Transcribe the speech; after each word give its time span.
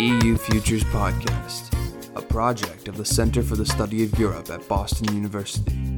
EU 0.00 0.34
Futures 0.38 0.82
Podcast, 0.84 1.76
a 2.16 2.22
project 2.22 2.88
of 2.88 2.96
the 2.96 3.04
Center 3.04 3.42
for 3.42 3.54
the 3.54 3.66
Study 3.66 4.02
of 4.02 4.18
Europe 4.18 4.48
at 4.48 4.66
Boston 4.66 5.14
University. 5.14 5.89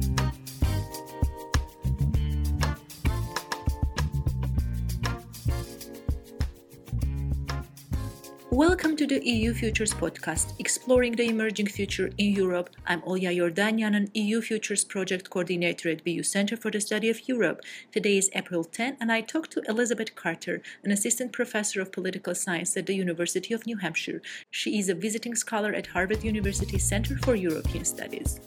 EU 9.25 9.53
Futures 9.53 9.93
podcast, 9.93 10.53
exploring 10.59 11.13
the 11.13 11.29
emerging 11.29 11.67
future 11.67 12.09
in 12.17 12.33
Europe. 12.33 12.69
I'm 12.85 13.01
Olya 13.03 13.33
Yordanyan, 13.33 13.95
an 13.95 14.09
EU 14.13 14.41
Futures 14.41 14.83
project 14.83 15.29
coordinator 15.29 15.89
at 15.89 16.03
BU 16.03 16.23
Center 16.23 16.57
for 16.57 16.69
the 16.69 16.81
Study 16.81 17.09
of 17.09 17.27
Europe. 17.27 17.61
Today 17.93 18.17
is 18.17 18.29
April 18.33 18.65
10, 18.65 18.97
and 18.99 19.11
I 19.11 19.21
talked 19.21 19.51
to 19.51 19.61
Elizabeth 19.69 20.13
Carter, 20.15 20.61
an 20.83 20.91
assistant 20.91 21.31
professor 21.31 21.79
of 21.79 21.93
political 21.93 22.35
science 22.35 22.75
at 22.75 22.85
the 22.85 22.95
University 22.95 23.53
of 23.53 23.65
New 23.65 23.77
Hampshire. 23.77 24.21
She 24.51 24.77
is 24.77 24.89
a 24.89 24.95
visiting 24.95 25.35
scholar 25.35 25.73
at 25.73 25.87
Harvard 25.87 26.23
University 26.23 26.77
Center 26.77 27.17
for 27.19 27.35
European 27.35 27.85
Studies. 27.85 28.41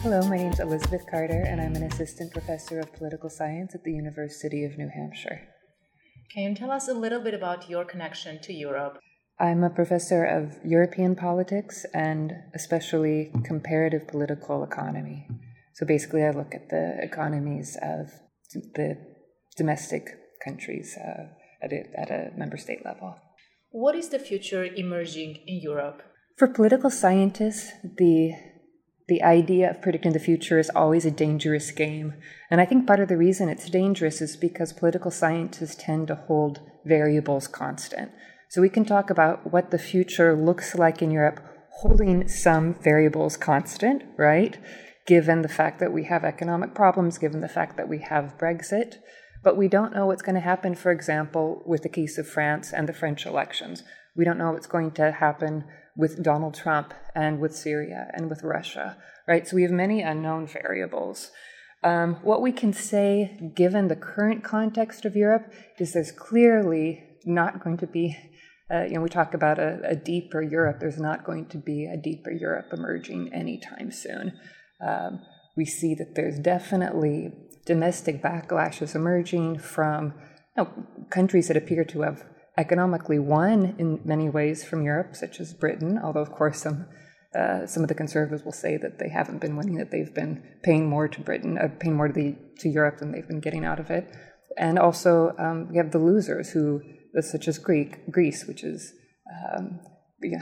Hello, 0.00 0.20
my 0.28 0.36
name 0.36 0.52
is 0.52 0.60
Elizabeth 0.60 1.04
Carter, 1.10 1.44
and 1.46 1.60
I'm 1.60 1.76
an 1.76 1.82
assistant 1.84 2.32
professor 2.32 2.80
of 2.80 2.92
political 2.94 3.28
science 3.28 3.74
at 3.74 3.84
the 3.84 3.92
University 3.92 4.64
of 4.64 4.78
New 4.78 4.88
Hampshire. 4.88 5.53
Can 6.32 6.42
you 6.50 6.54
tell 6.54 6.70
us 6.70 6.88
a 6.88 6.94
little 6.94 7.20
bit 7.20 7.34
about 7.34 7.68
your 7.70 7.84
connection 7.84 8.40
to 8.42 8.52
Europe? 8.52 8.98
I'm 9.38 9.64
a 9.64 9.70
professor 9.70 10.24
of 10.24 10.56
European 10.64 11.16
politics 11.16 11.84
and 11.92 12.32
especially 12.54 13.32
comparative 13.44 14.06
political 14.06 14.62
economy. 14.62 15.28
So 15.74 15.84
basically, 15.84 16.22
I 16.22 16.30
look 16.30 16.54
at 16.54 16.70
the 16.70 16.96
economies 17.02 17.76
of 17.82 18.12
the 18.52 18.96
domestic 19.56 20.08
countries 20.44 20.96
uh, 20.96 21.26
at, 21.62 21.72
a, 21.72 21.82
at 21.98 22.10
a 22.10 22.30
member 22.36 22.56
state 22.56 22.84
level. 22.84 23.16
What 23.70 23.96
is 23.96 24.10
the 24.10 24.20
future 24.20 24.64
emerging 24.64 25.40
in 25.46 25.60
Europe? 25.60 26.02
For 26.36 26.46
political 26.46 26.90
scientists, 26.90 27.72
the 27.82 28.34
the 29.06 29.22
idea 29.22 29.70
of 29.70 29.82
predicting 29.82 30.12
the 30.12 30.18
future 30.18 30.58
is 30.58 30.70
always 30.70 31.04
a 31.04 31.10
dangerous 31.10 31.70
game. 31.70 32.14
And 32.50 32.60
I 32.60 32.64
think 32.64 32.86
part 32.86 33.00
of 33.00 33.08
the 33.08 33.16
reason 33.16 33.48
it's 33.48 33.68
dangerous 33.68 34.22
is 34.22 34.36
because 34.36 34.72
political 34.72 35.10
scientists 35.10 35.76
tend 35.78 36.08
to 36.08 36.14
hold 36.14 36.60
variables 36.84 37.46
constant. 37.46 38.12
So 38.48 38.62
we 38.62 38.70
can 38.70 38.84
talk 38.84 39.10
about 39.10 39.52
what 39.52 39.70
the 39.70 39.78
future 39.78 40.34
looks 40.34 40.74
like 40.74 41.02
in 41.02 41.10
Europe, 41.10 41.40
holding 41.80 42.28
some 42.28 42.74
variables 42.74 43.36
constant, 43.36 44.04
right? 44.16 44.56
Given 45.06 45.42
the 45.42 45.48
fact 45.48 45.80
that 45.80 45.92
we 45.92 46.04
have 46.04 46.24
economic 46.24 46.74
problems, 46.74 47.18
given 47.18 47.40
the 47.40 47.48
fact 47.48 47.76
that 47.76 47.88
we 47.88 47.98
have 47.98 48.38
Brexit. 48.38 48.98
But 49.42 49.58
we 49.58 49.68
don't 49.68 49.94
know 49.94 50.06
what's 50.06 50.22
going 50.22 50.36
to 50.36 50.40
happen, 50.40 50.74
for 50.74 50.90
example, 50.90 51.62
with 51.66 51.82
the 51.82 51.90
case 51.90 52.16
of 52.16 52.26
France 52.26 52.72
and 52.72 52.88
the 52.88 52.94
French 52.94 53.26
elections. 53.26 53.82
We 54.16 54.24
don't 54.24 54.38
know 54.38 54.52
what's 54.52 54.66
going 54.66 54.92
to 54.92 55.12
happen 55.12 55.64
with 55.96 56.22
Donald 56.22 56.54
Trump 56.54 56.92
and 57.14 57.40
with 57.40 57.54
Syria 57.54 58.10
and 58.14 58.28
with 58.28 58.42
Russia, 58.42 58.96
right? 59.28 59.46
So 59.46 59.56
we 59.56 59.62
have 59.62 59.70
many 59.70 60.02
unknown 60.02 60.46
variables. 60.46 61.30
Um, 61.82 62.14
what 62.22 62.40
we 62.40 62.50
can 62.50 62.72
say, 62.72 63.52
given 63.54 63.88
the 63.88 63.96
current 63.96 64.42
context 64.42 65.04
of 65.04 65.14
Europe, 65.14 65.52
is 65.78 65.92
there's 65.92 66.10
clearly 66.10 67.04
not 67.26 67.62
going 67.62 67.76
to 67.78 67.86
be, 67.86 68.16
uh, 68.72 68.84
you 68.84 68.94
know, 68.94 69.02
we 69.02 69.08
talk 69.08 69.34
about 69.34 69.58
a, 69.58 69.80
a, 69.84 69.94
deeper 69.94 70.42
Europe. 70.42 70.78
There's 70.80 70.98
not 70.98 71.24
going 71.24 71.46
to 71.48 71.58
be 71.58 71.84
a 71.84 71.96
deeper 71.96 72.30
Europe 72.30 72.68
emerging 72.72 73.32
anytime 73.32 73.92
soon. 73.92 74.32
Um, 74.84 75.20
we 75.56 75.66
see 75.66 75.94
that 75.94 76.14
there's 76.14 76.38
definitely 76.38 77.32
domestic 77.66 78.22
backlashes 78.22 78.94
emerging 78.94 79.58
from 79.58 80.14
you 80.56 80.64
know, 80.64 80.70
countries 81.10 81.48
that 81.48 81.56
appear 81.56 81.84
to 81.84 82.02
have 82.02 82.24
economically 82.56 83.18
won 83.18 83.74
in 83.78 84.00
many 84.04 84.28
ways 84.28 84.64
from 84.64 84.82
Europe, 84.82 85.16
such 85.16 85.40
as 85.40 85.52
Britain, 85.52 85.98
although, 86.02 86.20
of 86.20 86.30
course, 86.30 86.62
some, 86.62 86.86
uh, 87.34 87.66
some 87.66 87.82
of 87.82 87.88
the 87.88 87.94
conservatives 87.94 88.44
will 88.44 88.52
say 88.52 88.76
that 88.76 88.98
they 88.98 89.08
haven't 89.08 89.40
been 89.40 89.56
winning, 89.56 89.76
that 89.76 89.90
they've 89.90 90.14
been 90.14 90.42
paying 90.62 90.88
more 90.88 91.08
to 91.08 91.20
Britain, 91.20 91.58
uh, 91.58 91.68
paying 91.80 91.96
more 91.96 92.08
to, 92.08 92.14
the, 92.14 92.36
to 92.58 92.68
Europe 92.68 92.98
than 92.98 93.12
they've 93.12 93.26
been 93.26 93.40
getting 93.40 93.64
out 93.64 93.80
of 93.80 93.90
it. 93.90 94.08
And 94.56 94.78
also, 94.78 95.34
um, 95.38 95.68
we 95.70 95.78
have 95.78 95.90
the 95.90 95.98
losers, 95.98 96.50
who, 96.50 96.80
such 97.20 97.48
as 97.48 97.58
Greek, 97.58 98.10
Greece, 98.10 98.46
which 98.46 98.62
is 98.62 98.92
um, 99.56 99.80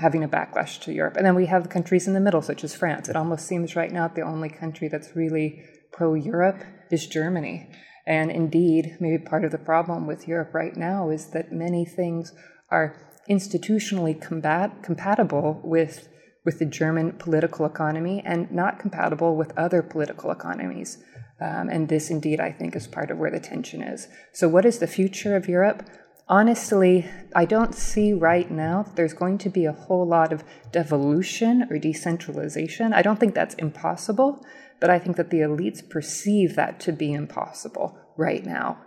having 0.00 0.22
a 0.22 0.28
backlash 0.28 0.80
to 0.82 0.92
Europe. 0.92 1.16
And 1.16 1.24
then 1.24 1.34
we 1.34 1.46
have 1.46 1.70
countries 1.70 2.06
in 2.06 2.12
the 2.12 2.20
middle, 2.20 2.42
such 2.42 2.62
as 2.62 2.74
France. 2.74 3.08
It 3.08 3.16
almost 3.16 3.46
seems 3.46 3.74
right 3.74 3.90
now 3.90 4.08
the 4.08 4.20
only 4.22 4.50
country 4.50 4.88
that's 4.88 5.16
really 5.16 5.64
pro 5.92 6.14
Europe 6.14 6.62
is 6.90 7.06
Germany. 7.06 7.70
And 8.06 8.30
indeed, 8.30 8.96
maybe 9.00 9.22
part 9.22 9.44
of 9.44 9.52
the 9.52 9.58
problem 9.58 10.06
with 10.06 10.26
Europe 10.26 10.54
right 10.54 10.76
now 10.76 11.10
is 11.10 11.26
that 11.30 11.52
many 11.52 11.84
things 11.84 12.32
are 12.70 12.96
institutionally 13.30 14.20
combat, 14.20 14.82
compatible 14.82 15.60
with, 15.62 16.08
with 16.44 16.58
the 16.58 16.66
German 16.66 17.12
political 17.12 17.64
economy 17.64 18.22
and 18.24 18.50
not 18.50 18.78
compatible 18.78 19.36
with 19.36 19.56
other 19.56 19.82
political 19.82 20.30
economies. 20.30 20.98
Um, 21.40 21.68
and 21.68 21.88
this, 21.88 22.10
indeed, 22.10 22.40
I 22.40 22.52
think, 22.52 22.74
is 22.76 22.86
part 22.86 23.10
of 23.10 23.18
where 23.18 23.30
the 23.30 23.40
tension 23.40 23.82
is. 23.82 24.08
So, 24.32 24.48
what 24.48 24.64
is 24.64 24.78
the 24.78 24.86
future 24.86 25.34
of 25.34 25.48
Europe? 25.48 25.88
Honestly, 26.28 27.08
I 27.34 27.44
don't 27.44 27.74
see 27.74 28.12
right 28.12 28.48
now 28.50 28.84
that 28.84 28.96
there's 28.96 29.12
going 29.12 29.38
to 29.38 29.50
be 29.50 29.64
a 29.64 29.72
whole 29.72 30.06
lot 30.06 30.32
of 30.32 30.44
devolution 30.70 31.66
or 31.68 31.78
decentralization. 31.78 32.92
I 32.92 33.02
don't 33.02 33.18
think 33.18 33.34
that's 33.34 33.56
impossible 33.56 34.44
but 34.82 34.90
I 34.90 34.98
think 34.98 35.16
that 35.16 35.30
the 35.30 35.38
elites 35.38 35.88
perceive 35.88 36.56
that 36.56 36.80
to 36.80 36.92
be 36.92 37.12
impossible 37.12 37.96
right 38.16 38.44
now. 38.44 38.78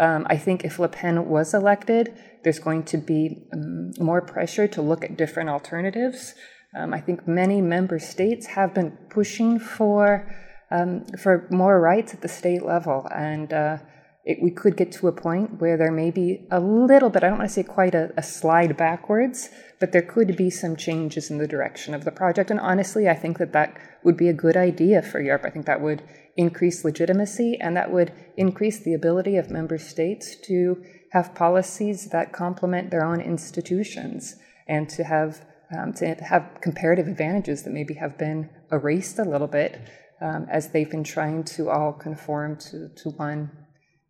Um, 0.00 0.26
I 0.28 0.36
think 0.36 0.64
if 0.64 0.80
Le 0.80 0.88
Pen 0.88 1.28
was 1.28 1.54
elected, 1.54 2.12
there's 2.42 2.58
going 2.58 2.82
to 2.86 2.98
be 2.98 3.46
um, 3.52 3.92
more 4.00 4.20
pressure 4.20 4.66
to 4.66 4.82
look 4.82 5.04
at 5.04 5.16
different 5.16 5.50
alternatives. 5.50 6.34
Um, 6.76 6.92
I 6.92 7.00
think 7.00 7.28
many 7.28 7.60
member 7.60 8.00
states 8.00 8.46
have 8.46 8.74
been 8.74 8.98
pushing 9.10 9.60
for 9.60 10.28
um, 10.72 11.04
for 11.22 11.46
more 11.52 11.80
rights 11.80 12.12
at 12.12 12.20
the 12.20 12.28
state 12.40 12.64
level, 12.64 13.06
and 13.14 13.52
uh, 13.52 13.78
it, 14.24 14.42
we 14.42 14.50
could 14.50 14.76
get 14.76 14.90
to 14.92 15.08
a 15.08 15.12
point 15.12 15.60
where 15.60 15.76
there 15.76 15.92
may 15.92 16.10
be 16.10 16.46
a 16.50 16.58
little 16.58 17.10
bit, 17.10 17.22
I 17.22 17.28
don't 17.28 17.38
want 17.38 17.50
to 17.50 17.54
say 17.54 17.62
quite 17.62 17.94
a, 17.94 18.10
a, 18.16 18.22
slide 18.22 18.76
backwards, 18.76 19.50
but 19.78 19.92
there 19.92 20.02
could 20.02 20.34
be 20.36 20.48
some 20.48 20.76
changes 20.76 21.30
in 21.30 21.36
the 21.36 21.46
direction 21.46 21.92
of 21.94 22.04
the 22.04 22.10
project. 22.10 22.50
And 22.50 22.58
honestly, 22.58 23.08
I 23.08 23.14
think 23.14 23.38
that 23.38 23.52
that 23.52 23.76
would 24.02 24.16
be 24.16 24.28
a 24.28 24.32
good 24.32 24.56
idea 24.56 25.02
for 25.02 25.20
Europe. 25.20 25.42
I 25.44 25.50
think 25.50 25.66
that 25.66 25.82
would 25.82 26.02
increase 26.36 26.84
legitimacy 26.84 27.58
and 27.60 27.76
that 27.76 27.92
would 27.92 28.12
increase 28.36 28.80
the 28.80 28.94
ability 28.94 29.36
of 29.36 29.50
member 29.50 29.78
states 29.78 30.36
to 30.36 30.82
have 31.12 31.34
policies 31.34 32.08
that 32.10 32.32
complement 32.32 32.90
their 32.90 33.04
own 33.04 33.20
institutions 33.20 34.36
and 34.66 34.88
to 34.88 35.04
have 35.04 35.44
um, 35.76 35.92
to 35.94 36.14
have 36.14 36.58
comparative 36.60 37.08
advantages 37.08 37.62
that 37.62 37.72
maybe 37.72 37.94
have 37.94 38.18
been 38.18 38.50
erased 38.70 39.18
a 39.18 39.24
little 39.24 39.46
bit 39.46 39.80
um, 40.20 40.46
as 40.50 40.68
they've 40.68 40.90
been 40.90 41.02
trying 41.02 41.42
to 41.42 41.70
all 41.70 41.92
conform 41.92 42.56
to, 42.56 42.90
to 42.90 43.10
one 43.10 43.50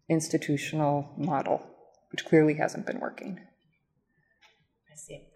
institutional 0.09 1.13
model, 1.17 1.67
which 2.11 2.25
clearly 2.25 2.55
hasn't 2.55 2.87
been 2.87 3.01
working. 3.01 3.41
I 4.93 4.97
see. 4.97 5.27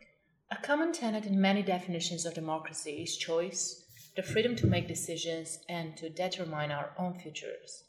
A 0.51 0.57
common 0.57 0.93
tenet 0.93 1.27
in 1.27 1.41
many 1.41 1.63
definitions 1.63 2.25
of 2.25 2.35
democracy 2.35 3.03
is 3.03 3.17
choice, 3.17 3.85
the 4.17 4.23
freedom 4.23 4.57
to 4.57 4.67
make 4.67 4.89
decisions, 4.89 5.59
and 5.69 5.97
to 5.97 6.09
determine 6.09 6.71
our 6.71 6.93
own 6.99 7.19
futures. 7.19 7.85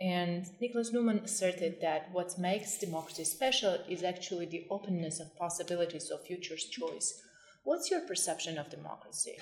And 0.00 0.46
Nicholas 0.60 0.92
Newman 0.92 1.20
asserted 1.24 1.80
that 1.80 2.08
what 2.12 2.38
makes 2.38 2.78
democracy 2.78 3.24
special 3.24 3.78
is 3.88 4.02
actually 4.02 4.46
the 4.46 4.66
openness 4.70 5.20
of 5.20 5.36
possibilities 5.36 6.10
of 6.10 6.24
futures 6.26 6.64
choice. 6.64 7.20
What's 7.64 7.90
your 7.90 8.00
perception 8.00 8.58
of 8.58 8.70
democracy? 8.70 9.36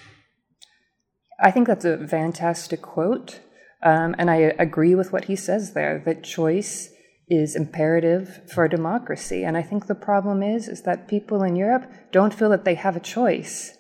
I 1.43 1.50
think 1.50 1.67
that's 1.67 1.85
a 1.87 2.06
fantastic 2.06 2.82
quote. 2.82 3.41
Um, 3.82 4.15
and 4.19 4.31
I 4.31 4.37
agree 4.59 4.94
with 4.94 5.12
what 5.12 5.25
he 5.25 5.37
says 5.37 5.73
there 5.73 6.03
that 6.05 6.23
choice 6.23 6.91
is 7.29 7.55
imperative 7.55 8.41
for 8.53 8.67
democracy. 8.69 9.44
And 9.44 9.56
I 9.56 9.62
think 9.62 9.87
the 9.87 9.94
problem 9.94 10.43
is 10.43 10.69
is 10.69 10.82
that 10.82 11.09
people 11.09 11.43
in 11.43 11.56
Europe 11.56 11.91
don't 12.12 12.35
feel 12.35 12.50
that 12.50 12.65
they 12.65 12.75
have 12.75 12.97
a 12.97 13.00
choice. 13.00 13.77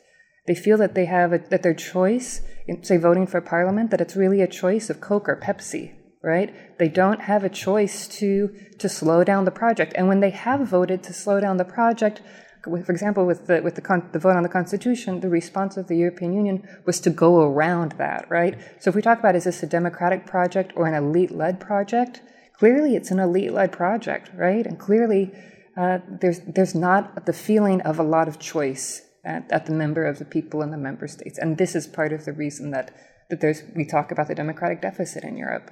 They 0.46 0.54
feel 0.54 0.78
that 0.78 0.94
they 0.94 1.04
have 1.04 1.32
a, 1.32 1.38
that 1.50 1.62
their 1.62 1.74
choice, 1.74 2.40
say 2.82 2.96
voting 2.96 3.26
for 3.26 3.40
parliament, 3.40 3.90
that 3.90 4.00
it's 4.00 4.16
really 4.16 4.40
a 4.40 4.46
choice 4.46 4.88
of 4.88 5.00
Coke 5.00 5.28
or 5.28 5.36
Pepsi, 5.36 5.92
right? 6.22 6.78
They 6.78 6.88
don't 6.88 7.22
have 7.22 7.44
a 7.44 7.48
choice 7.48 8.08
to 8.18 8.54
to 8.78 8.88
slow 8.88 9.22
down 9.24 9.44
the 9.44 9.50
project. 9.50 9.92
And 9.96 10.08
when 10.08 10.20
they 10.20 10.30
have 10.30 10.66
voted 10.66 11.02
to 11.04 11.12
slow 11.12 11.40
down 11.40 11.56
the 11.56 11.64
project, 11.64 12.22
for 12.62 12.92
example, 12.92 13.26
with 13.26 13.46
the 13.46 13.62
with 13.62 13.74
the, 13.74 13.80
con- 13.80 14.08
the 14.12 14.18
vote 14.18 14.36
on 14.36 14.42
the 14.42 14.48
Constitution, 14.48 15.20
the 15.20 15.28
response 15.28 15.76
of 15.76 15.88
the 15.88 15.96
European 15.96 16.32
Union 16.32 16.68
was 16.84 17.00
to 17.00 17.10
go 17.10 17.40
around 17.40 17.92
that, 17.92 18.26
right? 18.30 18.58
So 18.80 18.90
if 18.90 18.94
we 18.94 19.02
talk 19.02 19.18
about 19.18 19.34
is 19.36 19.44
this 19.44 19.62
a 19.62 19.66
democratic 19.66 20.26
project 20.26 20.72
or 20.76 20.86
an 20.86 20.94
elite-led 20.94 21.60
project, 21.60 22.20
clearly 22.58 22.96
it's 22.96 23.10
an 23.10 23.18
elite-led 23.18 23.72
project, 23.72 24.30
right? 24.34 24.66
And 24.66 24.78
clearly 24.78 25.32
uh, 25.76 25.98
there's 26.20 26.40
there's 26.40 26.74
not 26.74 27.26
the 27.26 27.32
feeling 27.32 27.80
of 27.82 27.98
a 27.98 28.02
lot 28.02 28.28
of 28.28 28.38
choice 28.38 29.02
at, 29.24 29.50
at 29.50 29.66
the 29.66 29.72
member 29.72 30.04
of 30.04 30.18
the 30.18 30.24
people 30.24 30.60
in 30.62 30.70
the 30.70 30.78
member 30.78 31.08
states, 31.08 31.38
and 31.38 31.56
this 31.56 31.74
is 31.74 31.86
part 31.86 32.12
of 32.12 32.24
the 32.24 32.32
reason 32.32 32.70
that 32.72 32.94
that 33.30 33.40
there's 33.40 33.62
we 33.74 33.86
talk 33.86 34.12
about 34.12 34.28
the 34.28 34.34
democratic 34.34 34.82
deficit 34.82 35.24
in 35.24 35.36
Europe. 35.36 35.70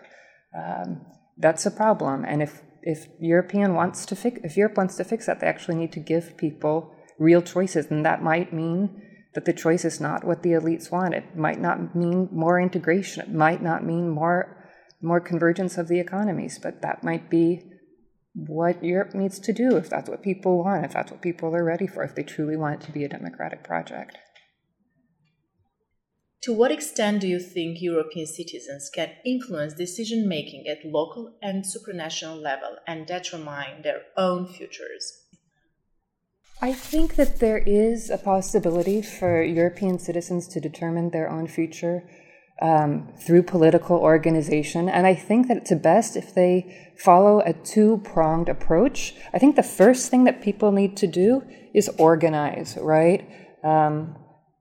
Um, 0.56 1.05
that's 1.37 1.67
a 1.67 1.70
problem, 1.70 2.25
and 2.25 2.43
if 2.43 2.62
if 2.88 3.06
European 3.20 3.75
wants 3.75 4.06
to 4.06 4.17
fix 4.17 4.40
if 4.43 4.56
Europe 4.56 4.79
wants 4.79 4.96
to 4.96 5.05
fix 5.05 5.26
that, 5.26 5.40
they 5.40 5.46
actually 5.46 5.76
need 5.76 5.93
to 5.93 6.00
give 6.00 6.38
people 6.38 6.76
real 7.19 7.43
choices, 7.43 7.90
and 7.90 8.05
that 8.06 8.23
might 8.23 8.50
mean 8.52 9.02
that 9.35 9.44
the 9.44 9.52
choice 9.52 9.85
is 9.85 10.00
not 10.00 10.25
what 10.25 10.43
the 10.43 10.55
elites 10.58 10.90
want. 10.90 11.14
It 11.14 11.37
might 11.37 11.61
not 11.61 11.94
mean 11.94 12.29
more 12.32 12.58
integration. 12.58 13.23
It 13.23 13.32
might 13.46 13.62
not 13.62 13.85
mean 13.85 14.08
more 14.08 14.40
more 15.02 15.20
convergence 15.20 15.76
of 15.76 15.88
the 15.88 16.00
economies, 16.00 16.58
but 16.58 16.81
that 16.81 17.05
might 17.05 17.29
be 17.29 17.62
what 18.35 18.82
Europe 18.82 19.14
needs 19.14 19.38
to 19.40 19.52
do 19.52 19.76
if 19.76 19.90
that's 19.90 20.08
what 20.08 20.23
people 20.23 20.64
want, 20.64 20.87
if 20.87 20.93
that's 20.94 21.12
what 21.12 21.20
people 21.20 21.55
are 21.55 21.64
ready 21.64 21.87
for, 21.87 22.02
if 22.02 22.14
they 22.14 22.23
truly 22.23 22.56
want 22.56 22.81
it 22.81 22.87
to 22.87 22.93
be 22.93 23.05
a 23.05 23.08
democratic 23.08 23.62
project. 23.62 24.17
To 26.43 26.52
what 26.52 26.70
extent 26.70 27.20
do 27.20 27.26
you 27.26 27.40
think 27.40 27.82
European 27.82 28.26
citizens 28.26 28.90
can 28.94 29.11
influence 29.25 29.75
decision 29.75 30.29
making 30.29 30.69
at 30.69 30.85
local 30.85 31.35
and 31.43 31.64
supranational 31.64 32.40
level 32.40 32.76
and 32.87 33.06
determine 33.06 33.82
their 33.82 34.02
own 34.17 34.46
futures? 34.46 35.25
I 36.62 36.73
think 36.73 37.17
that 37.17 37.40
there 37.40 37.58
is 37.58 38.08
a 38.08 38.19
possibility 38.19 39.02
for 39.02 39.43
European 39.43 39.99
citizens 39.99 40.46
to 40.49 40.61
determine 40.61 41.11
their 41.11 41.29
own 41.29 41.49
future 41.49 42.08
um, 42.61 43.12
through 43.17 43.44
political 43.44 43.96
organization. 43.96 44.88
And 44.88 45.06
I 45.06 45.14
think 45.14 45.49
that 45.49 45.56
it's 45.56 45.75
best 45.75 46.17
if 46.17 46.35
they 46.35 46.94
follow 46.96 47.40
a 47.40 47.52
two 47.52 47.99
pronged 48.05 48.49
approach. 48.49 49.14
I 49.32 49.38
think 49.38 49.56
the 49.56 49.62
first 49.62 50.11
thing 50.11 50.25
that 50.25 50.43
people 50.43 50.73
need 50.73 50.96
to 50.99 51.06
do 51.06 51.44
is 51.75 51.88
organize, 51.99 52.76
right? 52.81 53.29
Um, 53.64 54.17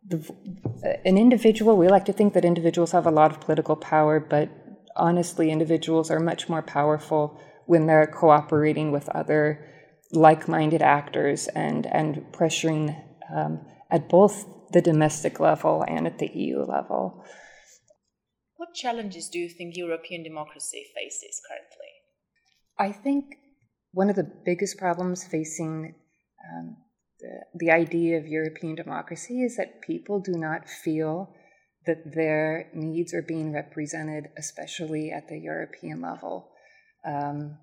the, 0.07 0.33
an 1.06 1.18
individual, 1.18 1.77
we 1.77 1.88
like 1.88 2.06
to 2.06 2.13
think 2.13 2.33
that 2.33 2.45
individuals 2.45 2.92
have 2.92 3.06
a 3.06 3.12
lot 3.12 3.31
of 3.31 3.42
political 3.42 3.75
power, 3.75 4.19
but 4.19 4.50
honestly, 4.95 5.51
individuals 5.51 6.09
are 6.09 6.19
much 6.19 6.48
more 6.48 6.62
powerful 6.62 7.39
when 7.65 7.86
they're 7.86 8.07
cooperating 8.07 8.92
with 8.92 9.09
other 9.09 9.65
like 10.12 10.48
minded 10.48 10.81
actors 10.81 11.48
and, 11.50 11.86
and 11.88 12.25
pressuring 12.31 12.95
um, 13.36 13.59
at 13.92 14.07
both 14.07 14.45
the 14.71 14.81
domestic 14.81 15.39
level 15.39 15.83
and 15.88 16.07
at 16.07 16.19
the 16.19 16.27
EU 16.33 16.59
level. 16.59 17.24
What 18.56 18.74
challenges 18.74 19.30
do 19.30 19.39
you 19.39 19.50
think 19.50 19.75
European 19.75 20.24
democracy 20.24 20.86
faces 20.95 21.42
currently? 21.48 21.92
I 22.80 22.92
think 22.92 23.36
one 23.92 24.09
of 24.09 24.15
the 24.15 24.31
biggest 24.45 24.77
problems 24.77 25.25
facing 25.25 25.95
um, 26.54 26.77
the, 27.54 27.72
idea 27.72 28.18
of 28.18 28.28
European 28.28 28.75
democracy 28.75 29.42
is 29.42 29.58
that 29.58 29.81
people 29.81 30.19
do 30.19 30.34
not 30.34 30.69
feel 30.69 31.34
that 31.86 32.14
their 32.14 32.69
needs 32.74 33.14
are 33.14 33.22
being 33.22 33.54
represented, 33.54 34.25
especially 34.38 35.12
at 35.12 35.28
the 35.28 35.40
European 35.40 36.02
level. 36.02 36.52
Um, 37.06 37.58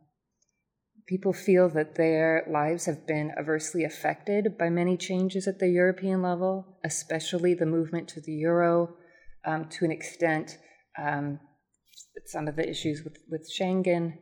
people 1.06 1.32
feel 1.32 1.68
that 1.68 1.94
their 1.96 2.46
lives 2.50 2.86
have 2.86 3.06
been 3.06 3.32
adversely 3.38 3.84
affected 3.84 4.56
by 4.58 4.70
many 4.70 4.96
changes 4.96 5.46
at 5.46 5.58
the 5.58 5.68
European 5.68 6.22
level, 6.22 6.78
especially 6.84 7.54
the 7.54 7.66
movement 7.66 8.08
to 8.08 8.20
the 8.20 8.32
euro, 8.32 8.94
um, 9.44 9.68
to 9.68 9.84
an 9.84 9.92
extent, 9.92 10.58
um, 10.98 11.38
some 12.26 12.48
of 12.48 12.56
the 12.56 12.68
issues 12.68 13.02
with, 13.04 13.18
with 13.30 13.50
Schengen 13.50 14.14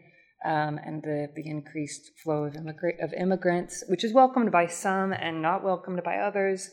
um, 0.45 0.79
and 0.85 1.03
the, 1.03 1.29
the 1.35 1.49
increased 1.49 2.11
flow 2.23 2.45
of, 2.45 2.55
immigra- 2.55 3.03
of 3.03 3.13
immigrants, 3.13 3.85
which 3.89 4.05
is 4.05 4.13
welcomed 4.13 4.51
by 4.51 4.67
some 4.67 5.13
and 5.13 5.41
not 5.41 5.63
welcomed 5.63 6.03
by 6.05 6.17
others. 6.17 6.71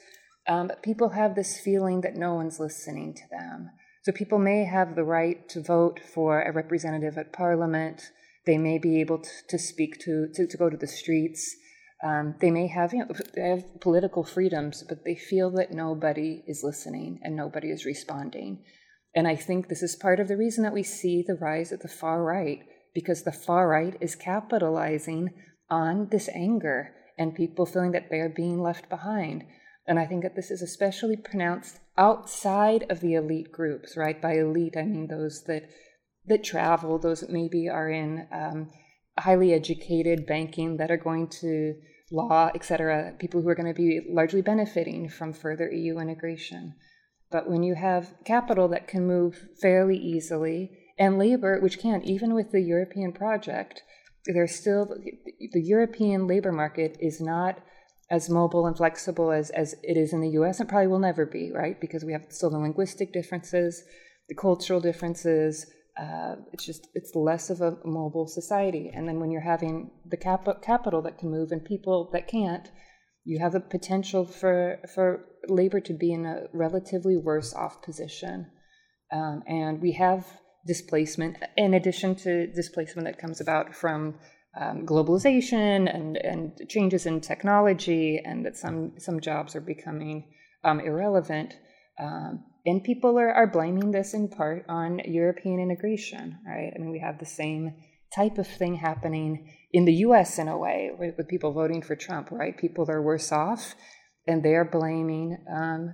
Um, 0.47 0.67
but 0.67 0.81
people 0.81 1.09
have 1.09 1.35
this 1.35 1.59
feeling 1.59 2.01
that 2.01 2.15
no 2.15 2.33
one's 2.33 2.59
listening 2.59 3.13
to 3.13 3.23
them. 3.29 3.69
So 4.03 4.11
people 4.11 4.39
may 4.39 4.63
have 4.63 4.95
the 4.95 5.03
right 5.03 5.47
to 5.49 5.61
vote 5.61 5.99
for 6.13 6.41
a 6.41 6.53
representative 6.53 7.17
at 7.17 7.33
parliament. 7.33 8.01
They 8.45 8.57
may 8.57 8.79
be 8.79 9.01
able 9.01 9.19
to, 9.19 9.29
to 9.49 9.59
speak 9.59 9.99
to, 9.99 10.27
to, 10.33 10.47
to 10.47 10.57
go 10.57 10.69
to 10.69 10.77
the 10.77 10.87
streets. 10.87 11.55
Um, 12.03 12.35
they 12.39 12.49
may 12.49 12.67
have, 12.67 12.93
you 12.93 12.99
know, 12.99 13.13
they 13.35 13.49
have 13.49 13.81
political 13.81 14.23
freedoms, 14.23 14.83
but 14.87 15.03
they 15.03 15.15
feel 15.15 15.51
that 15.51 15.73
nobody 15.73 16.43
is 16.47 16.63
listening 16.63 17.19
and 17.21 17.35
nobody 17.35 17.69
is 17.69 17.85
responding. 17.85 18.63
And 19.13 19.27
I 19.27 19.35
think 19.35 19.67
this 19.67 19.83
is 19.83 19.95
part 19.95 20.19
of 20.19 20.27
the 20.27 20.37
reason 20.37 20.63
that 20.63 20.73
we 20.73 20.83
see 20.83 21.23
the 21.27 21.37
rise 21.39 21.71
of 21.71 21.81
the 21.81 21.87
far 21.87 22.23
right 22.23 22.61
because 22.93 23.23
the 23.23 23.31
far 23.31 23.67
right 23.67 23.95
is 23.99 24.15
capitalizing 24.15 25.29
on 25.69 26.07
this 26.11 26.29
anger 26.33 26.93
and 27.17 27.35
people 27.35 27.65
feeling 27.65 27.91
that 27.91 28.09
they 28.09 28.19
are 28.19 28.29
being 28.29 28.61
left 28.61 28.89
behind. 28.89 29.43
And 29.87 29.99
I 29.99 30.05
think 30.05 30.23
that 30.23 30.35
this 30.35 30.51
is 30.51 30.61
especially 30.61 31.17
pronounced 31.17 31.79
outside 31.97 32.85
of 32.89 32.99
the 33.01 33.15
elite 33.15 33.51
groups, 33.51 33.97
right? 33.97 34.21
By 34.21 34.33
elite, 34.35 34.75
I 34.77 34.83
mean 34.83 35.07
those 35.07 35.43
that 35.45 35.63
that 36.27 36.43
travel, 36.43 36.99
those 36.99 37.21
that 37.21 37.31
maybe 37.31 37.67
are 37.67 37.89
in 37.89 38.27
um, 38.31 38.69
highly 39.17 39.53
educated 39.53 40.25
banking 40.25 40.77
that 40.77 40.91
are 40.91 40.97
going 40.97 41.27
to 41.27 41.73
law, 42.11 42.51
et 42.53 42.63
cetera, 42.63 43.13
people 43.19 43.41
who 43.41 43.49
are 43.49 43.55
going 43.55 43.73
to 43.73 43.77
be 43.77 44.01
largely 44.09 44.41
benefiting 44.41 45.09
from 45.09 45.33
further 45.33 45.71
EU 45.71 45.99
integration. 45.99 46.75
But 47.31 47.49
when 47.49 47.63
you 47.63 47.75
have 47.75 48.13
capital 48.25 48.67
that 48.69 48.87
can 48.87 49.07
move 49.07 49.49
fairly 49.61 49.97
easily 49.97 50.71
and 50.99 51.17
labor, 51.17 51.59
which 51.61 51.79
can't, 51.79 52.03
even 52.03 52.35
with 52.35 52.51
the 52.51 52.59
European 52.59 53.13
project, 53.13 53.81
there's 54.25 54.53
still 54.53 54.85
the 54.85 55.61
European 55.61 56.27
labor 56.27 56.51
market 56.51 56.97
is 56.99 57.21
not 57.21 57.59
as 58.11 58.29
mobile 58.29 58.67
and 58.67 58.75
flexible 58.75 59.31
as, 59.31 59.49
as 59.51 59.75
it 59.83 59.95
is 59.95 60.13
in 60.13 60.21
the 60.21 60.31
US 60.31 60.59
and 60.59 60.67
probably 60.67 60.87
will 60.87 60.99
never 60.99 61.25
be, 61.25 61.51
right? 61.51 61.79
Because 61.79 62.03
we 62.03 62.11
have 62.11 62.25
still 62.29 62.49
the 62.49 62.57
linguistic 62.57 63.13
differences, 63.13 63.83
the 64.27 64.35
cultural 64.35 64.81
differences. 64.81 65.65
Uh, 65.97 66.35
it's 66.51 66.65
just 66.65 66.87
it's 66.93 67.15
less 67.15 67.49
of 67.49 67.61
a 67.61 67.77
mobile 67.85 68.27
society. 68.27 68.91
And 68.93 69.07
then 69.07 69.19
when 69.19 69.31
you're 69.31 69.41
having 69.41 69.91
the 70.05 70.17
cap- 70.17 70.61
capital 70.61 71.01
that 71.03 71.17
can 71.17 71.29
move 71.29 71.51
and 71.51 71.63
people 71.63 72.09
that 72.13 72.27
can't, 72.27 72.69
you 73.23 73.39
have 73.39 73.53
the 73.53 73.59
potential 73.59 74.25
for 74.25 74.79
for 74.93 75.25
labor 75.47 75.79
to 75.81 75.93
be 75.93 76.11
in 76.11 76.25
a 76.25 76.43
relatively 76.53 77.15
worse 77.15 77.53
off 77.53 77.81
position. 77.81 78.47
Um, 79.11 79.43
and 79.47 79.81
we 79.81 79.93
have 79.93 80.25
displacement, 80.65 81.37
in 81.57 81.73
addition 81.73 82.15
to 82.15 82.47
displacement 82.47 83.07
that 83.07 83.17
comes 83.17 83.41
about 83.41 83.75
from 83.75 84.15
um, 84.59 84.85
globalization 84.85 85.93
and, 85.93 86.17
and 86.17 86.51
changes 86.67 87.05
in 87.05 87.21
technology, 87.21 88.21
and 88.23 88.45
that 88.45 88.57
some, 88.57 88.93
some 88.97 89.19
jobs 89.19 89.55
are 89.55 89.61
becoming 89.61 90.31
um, 90.63 90.79
irrelevant. 90.79 91.53
Um, 91.99 92.43
and 92.65 92.83
people 92.83 93.17
are, 93.17 93.31
are 93.31 93.47
blaming 93.47 93.91
this 93.91 94.13
in 94.13 94.27
part 94.27 94.65
on 94.67 94.99
European 95.05 95.59
integration, 95.59 96.37
right? 96.45 96.71
I 96.75 96.79
mean, 96.79 96.91
we 96.91 96.99
have 96.99 97.19
the 97.19 97.25
same 97.25 97.73
type 98.13 98.37
of 98.37 98.47
thing 98.47 98.75
happening 98.75 99.53
in 99.71 99.85
the 99.85 99.93
US 100.05 100.39
in 100.39 100.47
a 100.47 100.57
way 100.57 100.91
with, 100.97 101.15
with 101.17 101.27
people 101.27 101.53
voting 101.53 101.81
for 101.81 101.95
Trump, 101.95 102.31
right? 102.31 102.57
People 102.57 102.89
are 102.89 103.01
worse 103.01 103.31
off, 103.31 103.75
and 104.27 104.43
they 104.43 104.55
are 104.55 104.65
blaming 104.65 105.37
um, 105.51 105.93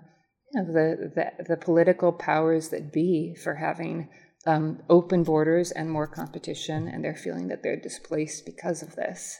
you 0.53 0.61
know, 0.61 0.73
the, 0.73 1.11
the, 1.15 1.43
the 1.49 1.57
political 1.57 2.11
powers 2.11 2.69
that 2.69 2.93
be 2.93 3.35
for 3.43 3.55
having 3.55 4.09
um, 4.45 4.81
open 4.89 5.23
borders 5.23 5.71
and 5.71 5.89
more 5.89 6.07
competition, 6.07 6.87
and 6.87 7.03
they're 7.03 7.15
feeling 7.15 7.47
that 7.47 7.63
they're 7.63 7.79
displaced 7.79 8.45
because 8.45 8.81
of 8.83 8.95
this. 8.95 9.37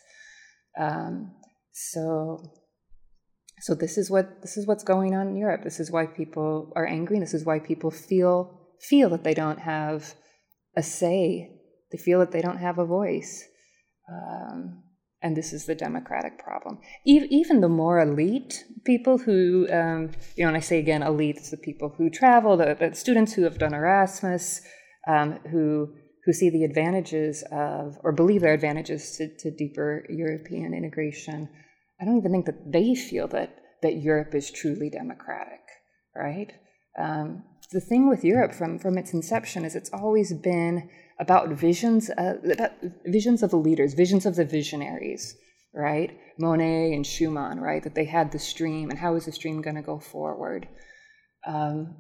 Um, 0.79 1.31
so, 1.71 2.41
so 3.61 3.75
this 3.75 3.97
is 3.97 4.09
what 4.09 4.41
this 4.41 4.57
is 4.57 4.67
what's 4.67 4.83
going 4.83 5.15
on 5.15 5.27
in 5.27 5.35
Europe. 5.35 5.63
This 5.63 5.79
is 5.79 5.91
why 5.91 6.05
people 6.05 6.73
are 6.75 6.87
angry. 6.87 7.19
This 7.19 7.33
is 7.33 7.45
why 7.45 7.59
people 7.59 7.91
feel 7.91 8.59
feel 8.81 9.09
that 9.09 9.23
they 9.23 9.33
don't 9.33 9.59
have 9.59 10.15
a 10.75 10.83
say. 10.83 11.51
They 11.91 11.97
feel 11.97 12.19
that 12.19 12.31
they 12.31 12.41
don't 12.41 12.57
have 12.57 12.79
a 12.79 12.85
voice. 12.85 13.43
Um, 14.09 14.83
and 15.21 15.35
this 15.35 15.53
is 15.53 15.65
the 15.65 15.73
democratic 15.73 16.37
problem. 16.37 16.77
Even 17.03 17.61
the 17.61 17.69
more 17.69 17.99
elite 17.99 18.63
people 18.83 19.17
who, 19.17 19.67
um, 19.71 20.11
you 20.35 20.43
know, 20.43 20.49
and 20.49 20.57
I 20.57 20.59
say 20.59 20.77
again, 20.77 21.01
elite, 21.01 21.37
it's 21.37 21.49
the 21.49 21.57
people 21.57 21.95
who 21.97 22.11
travel, 22.11 22.57
the, 22.57 22.75
the 22.79 22.93
students 22.93 23.33
who 23.33 23.41
have 23.43 23.57
done 23.57 23.73
Erasmus, 23.73 24.61
um, 25.07 25.39
who 25.51 25.93
who 26.25 26.33
see 26.33 26.49
the 26.49 26.63
advantages 26.63 27.43
of 27.51 27.97
or 28.03 28.11
believe 28.11 28.41
there 28.41 28.51
are 28.51 28.55
advantages 28.55 29.15
to, 29.17 29.27
to 29.37 29.51
deeper 29.51 30.05
European 30.09 30.73
integration. 30.73 31.47
I 32.01 32.05
don't 32.05 32.17
even 32.17 32.31
think 32.31 32.45
that 32.47 32.71
they 32.71 32.95
feel 32.95 33.27
that 33.29 33.57
that 33.81 33.97
Europe 33.97 34.33
is 34.33 34.51
truly 34.51 34.89
democratic, 34.89 35.61
right? 36.15 36.51
Um, 36.97 37.43
the 37.71 37.81
thing 37.81 38.09
with 38.09 38.23
Europe 38.23 38.53
from 38.53 38.79
from 38.79 38.97
its 38.97 39.13
inception 39.13 39.65
is 39.65 39.75
it's 39.75 39.93
always 39.93 40.33
been 40.33 40.89
about 41.19 41.49
visions 41.49 42.09
of, 42.17 42.37
about 42.43 42.71
visions 43.05 43.43
of 43.43 43.51
the 43.51 43.57
leaders, 43.57 43.93
visions 43.93 44.25
of 44.25 44.35
the 44.35 44.45
visionaries, 44.45 45.35
right? 45.73 46.17
Monet 46.39 46.93
and 46.93 47.05
Schuman, 47.05 47.59
right? 47.59 47.83
That 47.83 47.95
they 47.95 48.05
had 48.05 48.31
the 48.31 48.39
stream, 48.39 48.89
and 48.89 48.99
how 48.99 49.15
is 49.15 49.25
the 49.25 49.31
stream 49.31 49.61
going 49.61 49.75
to 49.75 49.81
go 49.81 49.99
forward? 49.99 50.67
Um, 51.47 51.95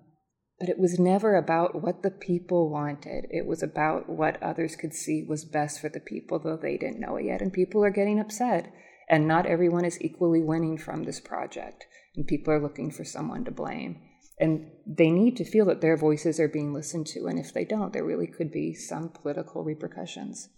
but 0.59 0.69
it 0.69 0.79
was 0.79 0.99
never 0.99 1.35
about 1.35 1.81
what 1.81 2.01
the 2.01 2.11
people 2.11 2.69
wanted. 2.69 3.25
It 3.29 3.45
was 3.45 3.61
about 3.61 4.09
what 4.09 4.41
others 4.41 4.75
could 4.75 4.93
see 4.93 5.25
was 5.27 5.43
best 5.43 5.81
for 5.81 5.89
the 5.89 5.99
people, 5.99 6.39
though 6.39 6.57
they 6.57 6.77
didn't 6.77 6.99
know 6.99 7.17
it 7.17 7.25
yet. 7.25 7.41
And 7.41 7.51
people 7.51 7.83
are 7.83 7.89
getting 7.89 8.19
upset. 8.19 8.71
And 9.09 9.27
not 9.27 9.45
everyone 9.45 9.85
is 9.85 10.01
equally 10.01 10.41
winning 10.41 10.77
from 10.77 11.03
this 11.03 11.19
project. 11.19 11.85
And 12.15 12.25
people 12.25 12.53
are 12.53 12.61
looking 12.61 12.89
for 12.89 13.03
someone 13.03 13.43
to 13.45 13.51
blame. 13.51 14.01
And 14.39 14.71
they 14.87 15.11
need 15.11 15.35
to 15.37 15.45
feel 15.45 15.65
that 15.65 15.81
their 15.81 15.97
voices 15.97 16.39
are 16.39 16.47
being 16.47 16.73
listened 16.73 17.07
to. 17.07 17.27
And 17.27 17.37
if 17.37 17.53
they 17.53 17.65
don't, 17.65 17.91
there 17.91 18.05
really 18.05 18.27
could 18.27 18.51
be 18.51 18.73
some 18.73 19.09
political 19.09 19.63
repercussions. 19.63 20.49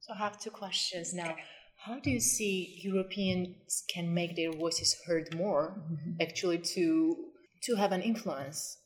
So 0.00 0.14
I 0.14 0.18
have 0.18 0.40
two 0.40 0.50
questions 0.50 1.12
now. 1.12 1.34
How 1.84 1.98
do 1.98 2.10
you 2.10 2.20
see 2.20 2.80
Europeans 2.82 3.84
can 3.92 4.14
make 4.14 4.36
their 4.36 4.52
voices 4.52 4.96
heard 5.06 5.34
more, 5.34 5.82
mm-hmm. 5.90 6.22
actually, 6.22 6.58
to 6.74 7.16
to 7.64 7.74
have 7.76 7.92
an 7.92 8.00
influence 8.00 8.79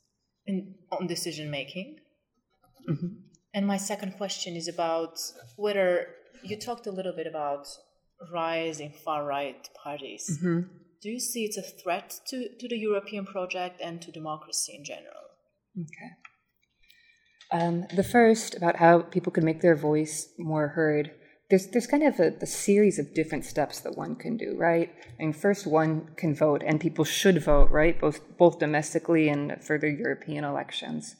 in, 0.46 0.74
on 0.90 1.06
decision 1.06 1.50
making? 1.50 2.00
Mm-hmm. 2.88 3.08
And 3.54 3.66
my 3.66 3.76
second 3.76 4.16
question 4.16 4.56
is 4.56 4.68
about 4.68 5.18
whether 5.56 6.08
you 6.42 6.56
talked 6.56 6.86
a 6.86 6.90
little 6.90 7.12
bit 7.14 7.26
about 7.26 7.66
rising 8.32 8.92
far 9.04 9.24
right 9.24 9.68
parties. 9.82 10.38
Mm-hmm. 10.38 10.68
Do 11.02 11.10
you 11.10 11.20
see 11.20 11.44
it's 11.44 11.58
a 11.58 11.62
threat 11.62 12.18
to, 12.28 12.48
to 12.58 12.68
the 12.68 12.78
European 12.78 13.26
project 13.26 13.80
and 13.80 14.00
to 14.02 14.10
democracy 14.10 14.74
in 14.76 14.84
general? 14.84 15.24
Okay. 15.78 16.10
Um, 17.52 17.86
the 17.94 18.02
first 18.02 18.56
about 18.56 18.76
how 18.76 19.02
people 19.02 19.30
can 19.32 19.44
make 19.44 19.60
their 19.60 19.76
voice 19.76 20.28
more 20.38 20.68
heard. 20.68 21.12
There's 21.50 21.66
there's 21.68 21.86
kind 21.86 22.02
of 22.02 22.18
a, 22.20 22.32
a, 22.40 22.46
series 22.46 22.98
of 22.98 23.14
different 23.14 23.44
steps 23.44 23.80
that 23.80 23.96
one 23.96 24.16
can 24.16 24.36
do, 24.36 24.56
right? 24.56 24.90
Mean, 25.18 25.32
first 25.32 25.66
one 25.66 26.08
can 26.16 26.34
vote, 26.34 26.62
and 26.64 26.80
people 26.80 27.04
should 27.04 27.42
vote, 27.42 27.70
right? 27.70 28.00
Both 28.00 28.20
both 28.38 28.58
domestically 28.58 29.28
and 29.28 29.62
for 29.62 29.78
the 29.78 29.90
European 29.90 30.44
elections. 30.44 31.16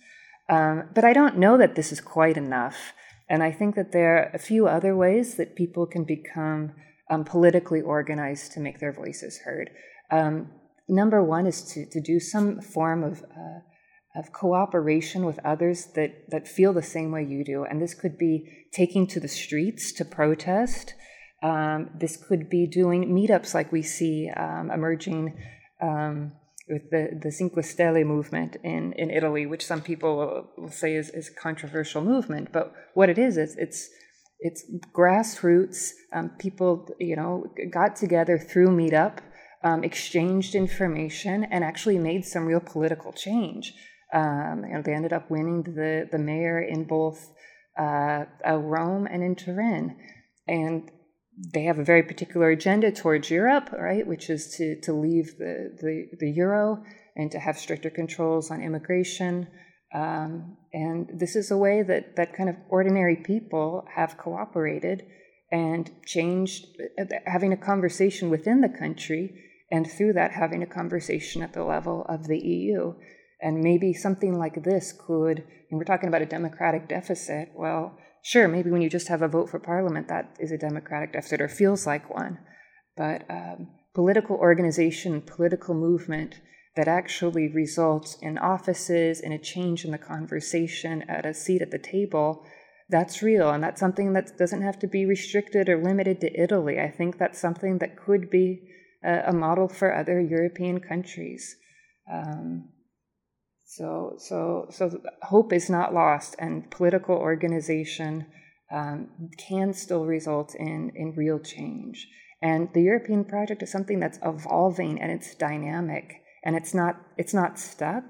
Um, 0.49 0.85
but 0.95 1.05
I 1.05 1.13
don't 1.13 1.39
know 1.39 1.57
that 1.59 1.75
this 1.75 1.93
is 1.93 2.01
quite 2.01 2.37
enough, 2.37 2.95
and 3.29 3.43
I 3.43 3.53
think 3.53 3.75
that 3.75 3.93
there 3.93 4.17
are 4.17 4.31
a 4.35 4.39
few 4.39 4.67
other 4.67 4.97
ways 4.97 5.37
that 5.37 5.57
people 5.57 5.87
can 5.87 6.05
become 6.05 6.73
um, 7.11 7.25
politically 7.25 7.81
organized 7.81 8.53
to 8.53 8.61
make 8.61 8.81
their 8.81 8.93
voices 8.93 9.41
heard. 9.45 9.71
Um, 10.11 10.51
number 10.89 11.23
one 11.23 11.47
is 11.47 11.63
to, 11.73 11.87
to 11.87 12.01
do 12.01 12.21
some 12.21 12.61
form 12.61 13.03
of, 13.03 13.23
uh, 13.23 13.61
of 14.17 14.33
cooperation 14.33 15.25
with 15.25 15.39
others 15.45 15.87
that, 15.97 16.31
that 16.31 16.47
feel 16.47 16.73
the 16.73 16.83
same 16.83 17.11
way 17.11 17.25
you 17.25 17.45
do. 17.45 17.65
And 17.65 17.83
this 17.83 17.95
could 17.95 18.17
be 18.17 18.67
taking 18.73 19.07
to 19.09 19.21
the 19.21 19.29
streets 19.29 19.93
to 19.93 20.05
protest. 20.05 20.95
Um, 21.43 21.91
this 21.99 22.17
could 22.17 22.49
be 22.49 22.67
doing 22.67 23.13
meetups 23.13 23.55
like 23.55 23.73
we 23.73 23.83
see 23.83 24.31
um, 24.31 24.71
emerging 24.71 25.37
um, 25.83 26.33
with 26.69 26.91
the, 26.91 27.21
the 27.23 27.31
Cinque 27.31 27.57
Stelle 27.57 28.05
movement 28.07 28.57
in, 28.63 28.93
in 28.95 29.11
Italy, 29.11 29.47
which 29.47 29.67
some 29.67 29.83
people 29.83 30.49
will, 30.57 30.71
say 30.71 30.95
is, 30.95 31.11
is 31.11 31.29
a 31.29 31.41
controversial 31.41 32.03
movement. 32.03 32.53
But 32.53 32.73
what 32.95 33.11
it 33.11 33.19
is, 33.19 33.37
is 33.37 33.57
it's 33.59 33.91
it's 34.41 34.65
grassroots. 34.93 35.91
Um, 36.13 36.31
people, 36.39 36.89
you 36.99 37.17
know, 37.17 37.47
got 37.71 37.97
together 37.97 38.39
through 38.39 38.69
Meetup, 38.69 39.19
um, 39.63 39.85
exchanged 39.85 40.55
information, 40.55 41.45
and 41.45 41.65
actually 41.65 41.99
made 41.99 42.25
some 42.25 42.45
real 42.47 42.61
political 42.61 43.13
change. 43.13 43.75
Um, 44.15 44.63
know, 44.73 44.83
they 44.83 44.95
ended 44.95 45.13
up 45.13 45.31
winning 45.31 45.63
the 45.63 46.09
the 46.11 46.19
mayor 46.19 46.63
in 46.63 46.85
both 46.85 47.33
uh, 47.79 48.25
uh, 48.47 48.57
Rome 48.57 49.07
and 49.11 49.23
in 49.23 49.35
Turin, 49.35 49.97
and 50.47 50.91
they 51.53 51.65
have 51.65 51.81
a 51.81 51.85
very 51.85 52.03
particular 52.03 52.51
agenda 52.51 52.93
towards 52.93 53.29
Europe, 53.31 53.71
right? 53.73 54.07
Which 54.07 54.31
is 54.31 54.55
to 54.57 54.81
to 54.83 54.93
leave 54.93 55.37
the 55.39 55.77
the, 55.81 56.17
the 56.21 56.31
euro 56.31 56.85
and 57.17 57.31
to 57.33 57.39
have 57.39 57.59
stricter 57.59 57.91
controls 57.91 58.51
on 58.51 58.63
immigration. 58.63 59.49
Um, 59.95 60.57
and 60.73 61.09
this 61.15 61.37
is 61.37 61.51
a 61.51 61.57
way 61.57 61.83
that, 61.83 62.17
that 62.17 62.37
kind 62.37 62.49
of 62.49 62.57
ordinary 62.69 63.17
people 63.17 63.87
have 63.95 64.19
cooperated 64.19 65.05
and 65.53 65.89
changed, 66.05 66.67
having 67.27 67.53
a 67.53 67.57
conversation 67.57 68.29
within 68.29 68.61
the 68.61 68.69
country, 68.69 69.41
and 69.71 69.89
through 69.89 70.15
that, 70.15 70.33
having 70.33 70.65
a 70.65 70.67
conversation 70.67 71.43
at 71.43 71.53
the 71.53 71.63
level 71.63 72.05
of 72.09 72.27
the 72.27 72.39
EU. 72.39 72.95
And 73.45 73.61
maybe 73.61 73.93
something 73.93 74.39
like 74.39 74.65
this 74.65 74.95
could, 75.07 75.45
and 75.69 75.79
we're 75.79 75.85
talking 75.85 76.09
about 76.09 76.23
a 76.23 76.27
democratic 76.27 76.89
deficit, 76.89 77.51
well, 77.55 77.99
sure, 78.23 78.49
maybe 78.49 78.71
when 78.71 78.81
you 78.81 78.89
just 78.89 79.09
have 79.09 79.21
a 79.21 79.29
vote 79.29 79.51
for 79.51 79.59
parliament, 79.59 80.09
that 80.09 80.35
is 80.41 80.51
a 80.51 80.57
democratic 80.57 81.13
deficit 81.13 81.43
or 81.43 81.49
feels 81.49 81.87
like 81.87 82.09
one. 82.09 82.39
But 82.97 83.27
um, 83.29 83.69
political 83.95 84.37
organization, 84.37 85.21
political 85.21 85.75
movement, 85.75 86.41
that 86.75 86.89
actually 86.89 87.49
results 87.49 88.17
in 88.23 88.39
offices, 88.39 89.21
in 89.21 89.33
a 89.33 89.39
change 89.39 89.85
in 89.85 89.91
the 89.91 89.99
conversation 89.99 91.03
at 91.03 91.27
a 91.27 91.35
seat 91.35 91.61
at 91.61 91.71
the 91.71 91.79
table, 91.79 92.47
that's 92.89 93.23
real. 93.23 93.51
And 93.51 93.63
that's 93.63 93.79
something 93.79 94.15
that 94.15 94.39
doesn't 94.39 94.63
have 94.63 94.79
to 94.79 94.87
be 94.87 95.05
restricted 95.05 95.69
or 95.69 95.83
limited 95.83 96.19
to 96.23 96.41
Italy. 96.41 96.81
I 96.81 96.91
think 96.91 97.19
that's 97.19 97.39
something 97.39 97.77
that 97.79 97.97
could 97.97 98.31
be 98.31 98.71
a, 99.05 99.25
a 99.27 99.33
model 99.35 99.69
for 99.69 99.95
other 99.95 100.19
European 100.19 100.81
countries. 100.81 101.57
Um, 102.11 102.71
so, 103.77 104.15
so, 104.19 104.69
so 104.71 105.01
hope 105.23 105.53
is 105.53 105.69
not 105.69 105.95
lost, 105.95 106.37
and 106.39 106.71
political 106.71 107.17
organization 107.17 108.27
um, 108.73 109.09
can 109.39 109.73
still 109.73 110.05
result 110.05 110.55
in, 110.55 110.93
in 110.95 111.15
real 111.17 111.39
change. 111.39 112.07
And 112.43 112.69
the 112.75 112.83
European 112.83 113.25
project 113.25 113.63
is 113.63 113.71
something 113.71 114.01
that's 114.01 114.19
evolving 114.23 115.01
and 115.01 115.11
it's 115.11 115.35
dynamic 115.35 116.23
and 116.45 116.55
it's 116.55 116.75
not 116.75 116.97
it's 117.17 117.35
not 117.35 117.59
stuck 117.59 118.05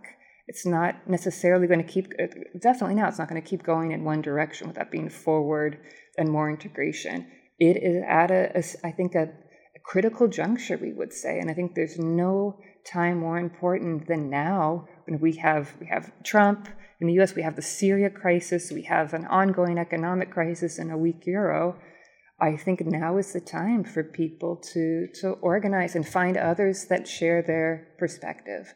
it's 0.46 0.66
not 0.66 1.08
necessarily 1.08 1.66
going 1.66 1.84
to 1.84 1.90
keep 1.90 2.08
definitely 2.60 2.96
now 2.96 3.08
it's 3.08 3.18
not 3.18 3.28
going 3.28 3.40
to 3.40 3.48
keep 3.48 3.62
going 3.62 3.92
in 3.92 4.04
one 4.04 4.20
direction 4.20 4.68
without 4.68 4.90
being 4.90 5.08
forward 5.08 5.78
and 6.18 6.28
more 6.28 6.50
integration 6.50 7.26
it 7.58 7.76
is 7.76 8.02
at 8.06 8.30
a, 8.30 8.58
a 8.58 8.86
I 8.86 8.90
think 8.90 9.14
a, 9.14 9.22
a 9.22 9.80
critical 9.84 10.28
juncture 10.28 10.76
we 10.76 10.92
would 10.92 11.12
say 11.12 11.38
and 11.38 11.50
i 11.50 11.54
think 11.54 11.74
there's 11.74 11.98
no 11.98 12.58
time 12.90 13.18
more 13.18 13.38
important 13.38 14.06
than 14.06 14.28
now 14.30 14.86
when 15.06 15.18
we 15.20 15.36
have 15.36 15.74
we 15.80 15.86
have 15.86 16.12
trump 16.22 16.68
in 17.00 17.06
the 17.06 17.14
us 17.14 17.34
we 17.34 17.42
have 17.42 17.56
the 17.56 17.62
syria 17.62 18.10
crisis 18.10 18.70
we 18.70 18.82
have 18.82 19.14
an 19.14 19.24
ongoing 19.26 19.78
economic 19.78 20.30
crisis 20.30 20.78
and 20.78 20.92
a 20.92 20.96
weak 20.96 21.26
euro 21.26 21.76
I 22.40 22.56
think 22.56 22.80
now 22.84 23.16
is 23.16 23.32
the 23.32 23.40
time 23.40 23.84
for 23.84 24.02
people 24.02 24.56
to 24.72 25.06
to 25.20 25.30
organize 25.40 25.94
and 25.94 26.06
find 26.06 26.36
others 26.36 26.86
that 26.86 27.06
share 27.06 27.42
their 27.42 27.94
perspective 27.98 28.74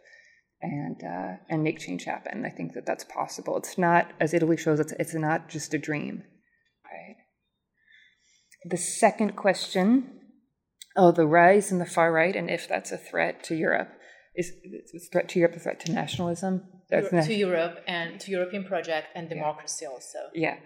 and 0.62 1.03
uh, 1.03 1.37
and 1.49 1.62
make 1.62 1.81
change 1.81 2.05
happen. 2.05 2.45
I 2.45 2.50
think 2.50 2.75
that 2.75 2.87
that's 2.87 3.05
possible. 3.05 3.57
It's 3.57 3.77
not, 3.77 4.12
as 4.21 4.33
Italy 4.33 4.57
shows, 4.57 4.81
it's 4.81 4.93
it's 4.93 5.15
not 5.15 5.49
just 5.49 5.75
a 5.75 5.79
dream. 5.79 6.23
Right. 6.85 7.17
The 8.65 8.77
second 8.77 9.37
question, 9.37 10.21
oh, 10.97 11.12
the 11.12 11.27
rise 11.27 11.73
in 11.73 11.79
the 11.79 11.87
far 11.87 12.12
right, 12.12 12.35
and 12.35 12.49
if 12.50 12.69
that's 12.69 12.93
a 12.93 12.99
threat 12.99 13.43
to 13.45 13.57
Europe, 13.57 13.91
is 14.38 14.52
a 14.95 15.11
threat 15.11 15.28
to 15.30 15.38
Europe, 15.38 15.57
a 15.57 15.61
threat 15.61 15.80
to 15.80 15.92
nationalism, 15.92 16.62
to 16.90 17.35
Europe 17.35 17.83
and 17.87 18.21
to 18.21 18.30
European 18.30 18.64
project 18.64 19.09
and 19.14 19.28
democracy 19.28 19.85
yeah. 19.85 19.90
also. 19.90 20.18
Yeah, 20.35 20.57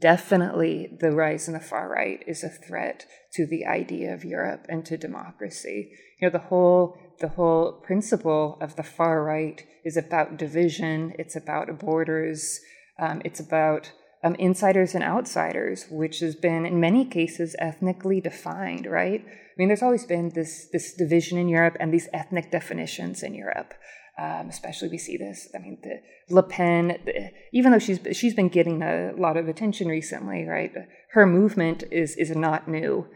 definitely 0.00 0.96
the 1.00 1.12
rise 1.12 1.48
in 1.48 1.54
the 1.54 1.60
far 1.60 1.88
right 1.88 2.22
is 2.26 2.42
a 2.42 2.48
threat 2.48 3.06
to 3.34 3.46
the 3.46 3.66
idea 3.66 4.12
of 4.12 4.24
Europe 4.24 4.66
and 4.68 4.84
to 4.86 4.96
democracy. 4.96 5.92
You 6.20 6.28
know, 6.28 6.32
the 6.32 6.46
whole 6.46 6.96
the 7.20 7.28
whole 7.28 7.72
principle 7.84 8.58
of 8.60 8.76
the 8.76 8.82
far 8.82 9.24
right 9.24 9.64
is 9.84 9.96
about 9.96 10.36
division. 10.36 11.12
It's 11.18 11.36
about 11.36 11.78
borders. 11.78 12.60
Um, 12.98 13.22
it's 13.24 13.40
about 13.40 13.92
um, 14.24 14.34
insiders 14.36 14.94
and 14.94 15.04
outsiders, 15.04 15.86
which 15.90 16.20
has 16.20 16.34
been 16.34 16.66
in 16.66 16.80
many 16.80 17.04
cases 17.04 17.54
ethnically 17.58 18.20
defined. 18.20 18.86
Right? 18.86 19.24
I 19.24 19.54
mean, 19.56 19.68
there's 19.68 19.82
always 19.82 20.04
been 20.04 20.30
this 20.30 20.68
this 20.72 20.94
division 20.94 21.38
in 21.38 21.48
Europe 21.48 21.76
and 21.80 21.92
these 21.92 22.08
ethnic 22.12 22.50
definitions 22.50 23.22
in 23.22 23.34
Europe. 23.34 23.74
Um, 24.20 24.48
especially 24.48 24.88
we 24.88 24.98
see 24.98 25.16
this. 25.16 25.48
I 25.54 25.58
mean, 25.58 25.78
the 25.82 26.00
Le 26.34 26.42
Pen, 26.42 26.98
the, 27.04 27.30
even 27.52 27.70
though 27.70 27.78
she's 27.78 28.00
she's 28.12 28.34
been 28.34 28.48
getting 28.48 28.82
a 28.82 29.12
lot 29.16 29.36
of 29.36 29.46
attention 29.48 29.86
recently, 29.86 30.44
right? 30.44 30.72
Her 31.12 31.24
movement 31.26 31.84
is 31.92 32.16
is 32.16 32.34
not 32.34 32.66
new, 32.66 33.06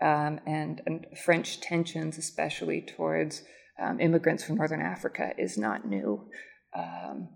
um, 0.00 0.40
and 0.46 0.80
and 0.86 1.06
French 1.24 1.60
tensions, 1.60 2.16
especially 2.16 2.80
towards 2.80 3.42
um, 3.80 3.98
immigrants 3.98 4.44
from 4.44 4.56
Northern 4.56 4.80
Africa, 4.80 5.32
is 5.36 5.58
not 5.58 5.86
new. 5.86 6.28
Um, 6.76 7.28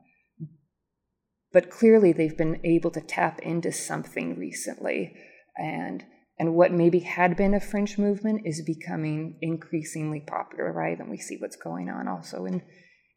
but 1.53 1.71
clearly, 1.71 2.13
they've 2.13 2.37
been 2.37 2.61
able 2.65 2.91
to 2.93 3.01
tap 3.01 3.41
into 3.41 3.73
something 3.73 4.39
recently, 4.39 5.17
and 5.57 6.05
and 6.39 6.55
what 6.55 6.73
maybe 6.73 7.01
had 7.01 7.37
been 7.37 7.55
a 7.55 7.61
French 7.61 7.97
movement 7.97 8.43
is 8.45 8.63
becoming 8.63 9.39
increasingly 9.41 10.21
popular, 10.21 10.71
right? 10.71 10.99
And 10.99 11.09
we 11.09 11.17
see 11.17 11.37
what's 11.39 11.57
going 11.57 11.89
on 11.89 12.09
also 12.09 12.45
in 12.45 12.63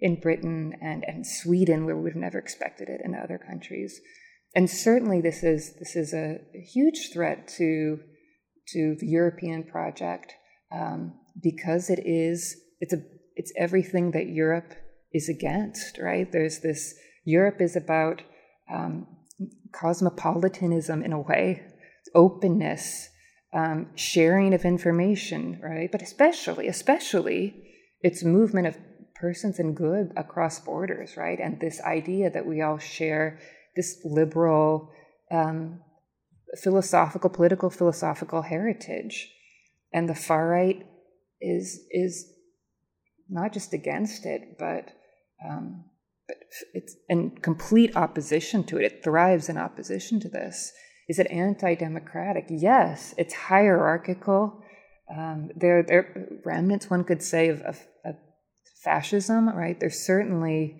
in 0.01 0.19
Britain 0.19 0.74
and, 0.81 1.03
and 1.05 1.27
Sweden, 1.27 1.86
where 1.86 1.98
we've 1.98 2.15
never 2.15 2.38
expected 2.38 2.88
it 2.88 3.01
in 3.03 3.13
other 3.13 3.38
countries. 3.38 4.00
And 4.55 4.69
certainly, 4.69 5.21
this 5.21 5.43
is 5.43 5.75
this 5.77 5.95
is 5.95 6.13
a 6.13 6.39
huge 6.53 7.09
threat 7.13 7.48
to 7.57 8.00
to 8.69 8.95
the 9.00 9.07
European 9.07 9.63
project 9.63 10.33
um, 10.71 11.13
because 11.41 11.89
it 11.89 12.00
is 12.05 12.55
it's 12.79 12.93
a 12.93 13.01
it's 13.36 13.51
everything 13.57 14.12
that 14.12 14.27
Europe 14.27 14.74
is 15.13 15.29
against. 15.29 15.98
Right? 15.98 16.31
There's 16.31 16.62
this 16.62 16.95
Europe 17.25 17.61
is 17.61 17.75
about 17.75 18.21
um, 18.71 19.07
cosmopolitanism 19.71 21.03
in 21.03 21.13
a 21.13 21.19
way, 21.19 21.63
openness, 22.15 23.09
um, 23.53 23.88
sharing 23.95 24.53
of 24.53 24.65
information, 24.65 25.59
right? 25.61 25.91
But 25.91 26.01
especially, 26.01 26.67
especially, 26.67 27.63
it's 28.01 28.23
movement 28.23 28.67
of 28.67 28.77
persons 29.15 29.59
and 29.59 29.75
good 29.75 30.11
across 30.15 30.59
borders, 30.59 31.17
right? 31.17 31.39
And 31.39 31.59
this 31.59 31.81
idea 31.81 32.29
that 32.29 32.45
we 32.45 32.61
all 32.61 32.77
share 32.77 33.39
this 33.75 33.99
liberal, 34.05 34.91
um, 35.31 35.81
philosophical, 36.61 37.29
political, 37.29 37.69
philosophical 37.69 38.41
heritage. 38.41 39.31
And 39.93 40.07
the 40.07 40.15
far 40.15 40.47
right 40.47 40.85
is, 41.41 41.81
is 41.91 42.31
not 43.29 43.53
just 43.53 43.73
against 43.73 44.25
it, 44.25 44.57
but, 44.57 44.91
um, 45.47 45.85
it's 46.74 46.95
in 47.07 47.31
complete 47.41 47.95
opposition 47.95 48.63
to 48.65 48.77
it. 48.77 48.83
It 48.83 49.03
thrives 49.03 49.50
in 49.50 49.57
opposition 49.57 50.19
to 50.21 50.29
this. 50.29 50.71
Is 51.07 51.19
it 51.19 51.27
anti 51.31 51.75
democratic? 51.75 52.45
Yes, 52.50 53.13
it's 53.17 53.33
hierarchical. 53.33 54.62
Um, 55.15 55.50
there, 55.55 55.81
there 55.81 56.27
remnants, 56.45 56.89
one 56.89 57.03
could 57.03 57.24
say, 57.24 57.50
of, 57.50 57.62
of, 57.62 57.79
of 58.05 58.15
fascism, 58.83 59.50
right? 59.50 59.79
There's 59.79 60.00
certainly 60.00 60.79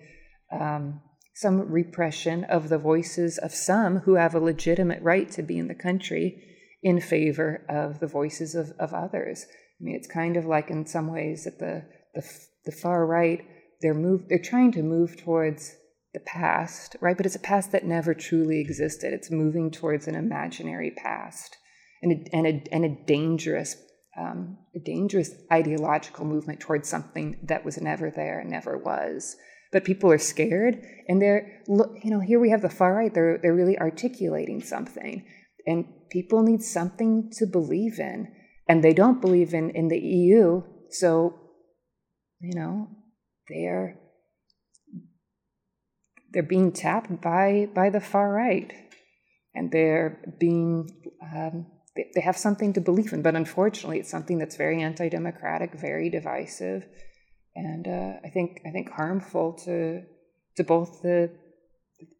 um, 0.52 1.00
some 1.34 1.70
repression 1.70 2.44
of 2.44 2.68
the 2.68 2.78
voices 2.78 3.38
of 3.38 3.52
some 3.52 3.98
who 4.00 4.14
have 4.14 4.34
a 4.34 4.40
legitimate 4.40 5.02
right 5.02 5.30
to 5.32 5.42
be 5.42 5.58
in 5.58 5.68
the 5.68 5.74
country 5.74 6.42
in 6.82 7.00
favor 7.00 7.64
of 7.68 7.98
the 8.00 8.06
voices 8.06 8.54
of, 8.54 8.72
of 8.78 8.94
others. 8.94 9.46
I 9.80 9.84
mean, 9.84 9.96
it's 9.96 10.06
kind 10.06 10.36
of 10.36 10.44
like 10.44 10.70
in 10.70 10.86
some 10.86 11.08
ways 11.08 11.44
that 11.44 11.58
the, 11.58 11.84
the, 12.14 12.22
the 12.66 12.72
far 12.72 13.06
right, 13.06 13.40
they're, 13.80 13.94
move, 13.94 14.28
they're 14.28 14.38
trying 14.38 14.72
to 14.72 14.82
move 14.82 15.16
towards 15.16 15.76
the 16.12 16.20
past, 16.20 16.96
right? 17.00 17.16
But 17.16 17.26
it's 17.26 17.36
a 17.36 17.40
past 17.40 17.72
that 17.72 17.84
never 17.84 18.14
truly 18.14 18.60
existed. 18.60 19.12
It's 19.12 19.30
moving 19.30 19.70
towards 19.70 20.08
an 20.08 20.14
imaginary 20.14 20.90
past 20.90 21.56
and 22.02 22.12
a, 22.12 22.36
and 22.36 22.46
a, 22.46 22.62
and 22.72 22.84
a 22.84 23.04
dangerous, 23.06 23.76
um, 24.18 24.58
a 24.74 24.80
dangerous 24.80 25.30
ideological 25.52 26.24
movement 26.24 26.60
towards 26.60 26.88
something 26.88 27.38
that 27.44 27.64
was 27.64 27.80
never 27.80 28.10
there, 28.10 28.42
never 28.44 28.76
was. 28.76 29.36
But 29.72 29.84
people 29.84 30.10
are 30.10 30.18
scared, 30.18 30.82
and 31.06 31.22
they're, 31.22 31.62
look, 31.68 31.92
you 32.02 32.10
know, 32.10 32.18
here 32.18 32.40
we 32.40 32.50
have 32.50 32.62
the 32.62 32.68
far 32.68 32.92
right. 32.92 33.14
They're 33.14 33.38
they're 33.38 33.54
really 33.54 33.78
articulating 33.78 34.62
something, 34.62 35.24
and 35.64 35.84
people 36.10 36.42
need 36.42 36.62
something 36.62 37.30
to 37.34 37.46
believe 37.46 38.00
in, 38.00 38.32
and 38.68 38.82
they 38.82 38.92
don't 38.92 39.20
believe 39.20 39.54
in 39.54 39.70
in 39.70 39.86
the 39.86 39.96
EU. 39.96 40.62
So, 40.90 41.38
you 42.40 42.58
know, 42.58 42.88
they're 43.50 43.98
they're 46.32 46.42
being 46.42 46.72
tapped 46.72 47.20
by 47.20 47.68
by 47.74 47.90
the 47.90 48.00
far 48.00 48.32
right, 48.32 48.72
and 49.54 49.70
they're 49.70 50.22
being 50.38 50.88
um, 51.34 51.66
they, 51.96 52.06
they 52.14 52.20
have 52.20 52.36
something 52.36 52.72
to 52.74 52.80
believe 52.80 53.12
in. 53.12 53.22
But 53.22 53.34
unfortunately, 53.34 53.98
it's 53.98 54.10
something 54.10 54.38
that's 54.38 54.56
very 54.56 54.80
anti-democratic, 54.82 55.74
very 55.74 56.08
divisive, 56.08 56.84
and 57.54 57.86
uh, 57.86 58.12
I 58.24 58.30
think 58.30 58.60
I 58.66 58.70
think 58.70 58.90
harmful 58.90 59.54
to 59.64 60.02
to 60.56 60.64
both 60.64 61.02
the 61.02 61.30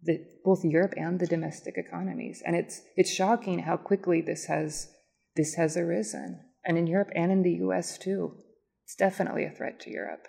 the, 0.02 0.26
both 0.44 0.64
Europe 0.64 0.94
and 0.96 1.18
the 1.18 1.26
domestic 1.26 1.74
economies. 1.78 2.42
And 2.44 2.56
it's 2.56 2.82
it's 2.96 3.12
shocking 3.12 3.60
how 3.60 3.76
quickly 3.76 4.20
this 4.20 4.46
has 4.46 4.88
this 5.36 5.54
has 5.54 5.76
arisen, 5.76 6.40
and 6.64 6.76
in 6.76 6.86
Europe 6.86 7.10
and 7.14 7.30
in 7.30 7.42
the 7.42 7.58
U.S. 7.66 7.96
too. 7.96 8.36
It's 8.84 8.96
definitely 8.96 9.44
a 9.44 9.52
threat 9.52 9.78
to 9.82 9.90
Europe 9.90 10.26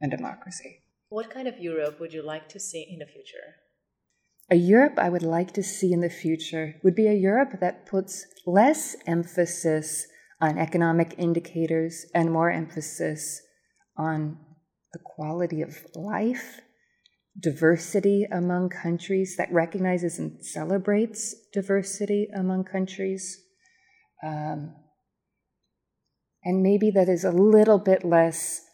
and 0.00 0.10
democracy. 0.10 0.82
What 1.08 1.30
kind 1.30 1.46
of 1.48 1.58
Europe 1.58 2.00
would 2.00 2.12
you 2.12 2.22
like 2.22 2.48
to 2.50 2.60
see 2.60 2.86
in 2.90 2.98
the 2.98 3.06
future? 3.06 3.56
A 4.50 4.56
Europe 4.56 4.94
I 4.98 5.08
would 5.08 5.22
like 5.22 5.52
to 5.54 5.62
see 5.62 5.92
in 5.92 6.00
the 6.00 6.10
future 6.10 6.76
would 6.82 6.94
be 6.94 7.08
a 7.08 7.12
Europe 7.12 7.58
that 7.60 7.86
puts 7.86 8.26
less 8.46 8.96
emphasis 9.06 10.06
on 10.40 10.58
economic 10.58 11.14
indicators 11.18 12.06
and 12.14 12.32
more 12.32 12.50
emphasis 12.50 13.40
on 13.96 14.38
the 14.92 14.98
quality 14.98 15.62
of 15.62 15.84
life, 15.94 16.60
diversity 17.38 18.26
among 18.30 18.68
countries, 18.68 19.36
that 19.36 19.52
recognizes 19.52 20.18
and 20.18 20.44
celebrates 20.44 21.34
diversity 21.52 22.28
among 22.34 22.64
countries. 22.64 23.42
Um, 24.24 24.74
and 26.44 26.62
maybe 26.62 26.90
that 26.92 27.08
is 27.08 27.24
a 27.24 27.32
little 27.32 27.78
bit 27.78 28.04
less 28.04 28.65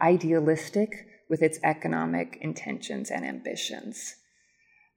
idealistic 0.00 1.06
with 1.28 1.42
its 1.42 1.58
economic 1.62 2.38
intentions 2.40 3.10
and 3.10 3.24
ambitions. 3.24 4.14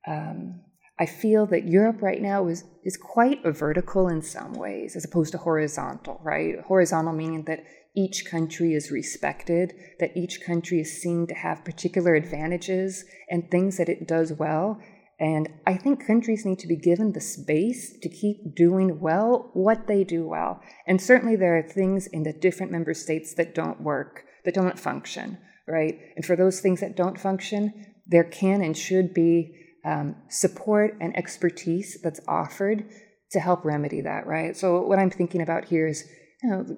Um, 0.08 0.62
I 1.00 1.06
feel 1.08 1.48
that 1.48 1.68
Europe 1.68 2.02
right 2.02 2.22
now 2.22 2.48
is, 2.48 2.64
is 2.84 2.96
quite 2.96 3.44
vertical 3.44 4.08
in 4.08 4.22
some 4.22 4.54
ways, 4.54 4.96
as 4.96 5.04
opposed 5.04 5.32
to 5.32 5.40
horizontal, 5.40 6.20
right? 6.24 6.60
Horizontal 6.62 7.14
meaning 7.14 7.44
that 7.46 7.64
each 7.96 8.26
country 8.30 8.74
is 8.74 8.92
respected, 8.92 9.74
that 10.00 10.16
each 10.16 10.42
country 10.46 10.80
is 10.80 11.02
seen 11.02 11.28
to 11.28 11.34
have 11.34 11.66
particular 11.66 12.14
advantages 12.16 13.04
and 13.30 13.50
things 13.50 13.78
that 13.78 13.90
it 13.90 14.08
does 14.08 14.32
well. 14.34 14.80
And 15.20 15.50
I 15.68 15.76
think 15.76 16.06
countries 16.06 16.46
need 16.46 16.60
to 16.60 16.68
be 16.68 16.76
given 16.76 17.12
the 17.12 17.22
space 17.22 17.98
to 18.02 18.10
keep 18.10 18.56
doing 18.56 19.00
well 19.00 19.50
what 19.54 19.88
they 19.88 20.04
do 20.04 20.28
well. 20.28 20.62
And 20.88 21.02
certainly 21.02 21.36
there 21.36 21.58
are 21.58 21.64
things 21.64 22.08
in 22.08 22.24
the 22.24 22.34
different 22.34 22.72
member 22.72 22.94
states 22.94 23.34
that 23.36 23.56
don't 23.56 23.82
work, 23.82 24.24
that 24.44 24.54
don't 24.54 24.80
function 24.80 25.38
right? 25.68 26.00
And 26.16 26.26
for 26.26 26.36
those 26.36 26.60
things 26.60 26.82
that 26.82 26.96
don't 26.96 27.20
function, 27.20 27.94
there 28.06 28.24
can 28.24 28.62
and 28.62 28.78
should 28.78 29.14
be 29.14 29.56
um, 29.86 30.16
support 30.30 30.98
and 31.00 31.16
expertise 31.16 32.00
that's 32.04 32.20
offered 32.28 32.86
to 33.32 33.40
help 33.40 33.64
remedy 33.64 34.02
that, 34.02 34.28
right? 34.28 34.56
So 34.56 34.82
what 34.82 35.00
I'm 35.00 35.10
thinking 35.10 35.42
about 35.42 35.66
here 35.66 35.88
is, 35.88 36.04
you 36.44 36.50
know, 36.50 36.78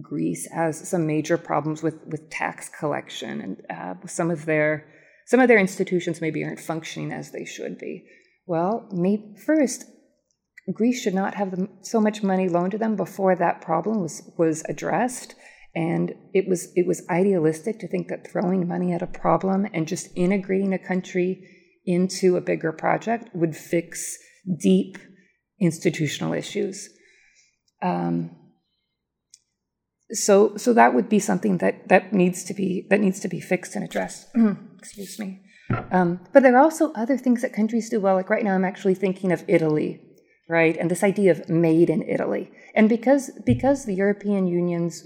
Greece 0.00 0.48
has 0.50 0.88
some 0.88 1.06
major 1.06 1.36
problems 1.36 1.82
with 1.82 2.06
with 2.06 2.30
tax 2.30 2.70
collection, 2.70 3.40
and 3.42 3.62
uh, 3.68 4.06
some 4.06 4.30
of 4.30 4.46
their 4.46 4.86
some 5.26 5.38
of 5.38 5.48
their 5.48 5.58
institutions 5.58 6.22
maybe 6.22 6.42
aren't 6.42 6.60
functioning 6.60 7.12
as 7.12 7.30
they 7.30 7.44
should 7.44 7.78
be. 7.78 8.06
Well, 8.46 8.88
maybe 8.90 9.34
first, 9.44 9.84
Greece 10.72 11.02
should 11.02 11.14
not 11.14 11.34
have 11.34 11.68
so 11.82 12.00
much 12.00 12.22
money 12.22 12.48
loaned 12.48 12.72
to 12.72 12.78
them 12.78 12.96
before 12.96 13.36
that 13.36 13.60
problem 13.60 14.00
was 14.00 14.22
was 14.38 14.62
addressed. 14.66 15.34
And 15.74 16.14
it 16.34 16.48
was 16.48 16.70
it 16.76 16.86
was 16.86 17.02
idealistic 17.08 17.78
to 17.80 17.88
think 17.88 18.08
that 18.08 18.30
throwing 18.30 18.68
money 18.68 18.92
at 18.92 19.02
a 19.02 19.06
problem 19.06 19.66
and 19.72 19.88
just 19.88 20.08
integrating 20.14 20.74
a 20.74 20.78
country 20.78 21.48
into 21.86 22.36
a 22.36 22.40
bigger 22.40 22.72
project 22.72 23.30
would 23.34 23.56
fix 23.56 24.18
deep 24.60 24.98
institutional 25.58 26.34
issues. 26.34 26.88
Um, 27.80 28.36
so 30.10 30.56
so 30.56 30.74
that 30.74 30.94
would 30.94 31.08
be 31.08 31.18
something 31.18 31.58
that 31.58 31.88
that 31.88 32.12
needs 32.12 32.44
to 32.44 32.54
be 32.54 32.86
that 32.90 33.00
needs 33.00 33.20
to 33.20 33.28
be 33.28 33.40
fixed 33.40 33.74
and 33.74 33.84
addressed. 33.84 34.28
Excuse 34.78 35.18
me. 35.18 35.40
Um, 35.90 36.20
but 36.32 36.42
there 36.42 36.54
are 36.54 36.62
also 36.62 36.92
other 36.92 37.16
things 37.16 37.40
that 37.40 37.54
countries 37.54 37.88
do 37.88 38.00
well. 38.00 38.14
Like 38.14 38.28
right 38.28 38.44
now, 38.44 38.54
I'm 38.54 38.64
actually 38.64 38.94
thinking 38.94 39.32
of 39.32 39.44
Italy, 39.48 40.00
right, 40.48 40.76
and 40.76 40.90
this 40.90 41.02
idea 41.02 41.30
of 41.30 41.48
made 41.48 41.88
in 41.88 42.02
Italy. 42.02 42.50
And 42.74 42.88
because 42.88 43.30
because 43.46 43.86
the 43.86 43.94
European 43.94 44.46
Union's 44.46 45.02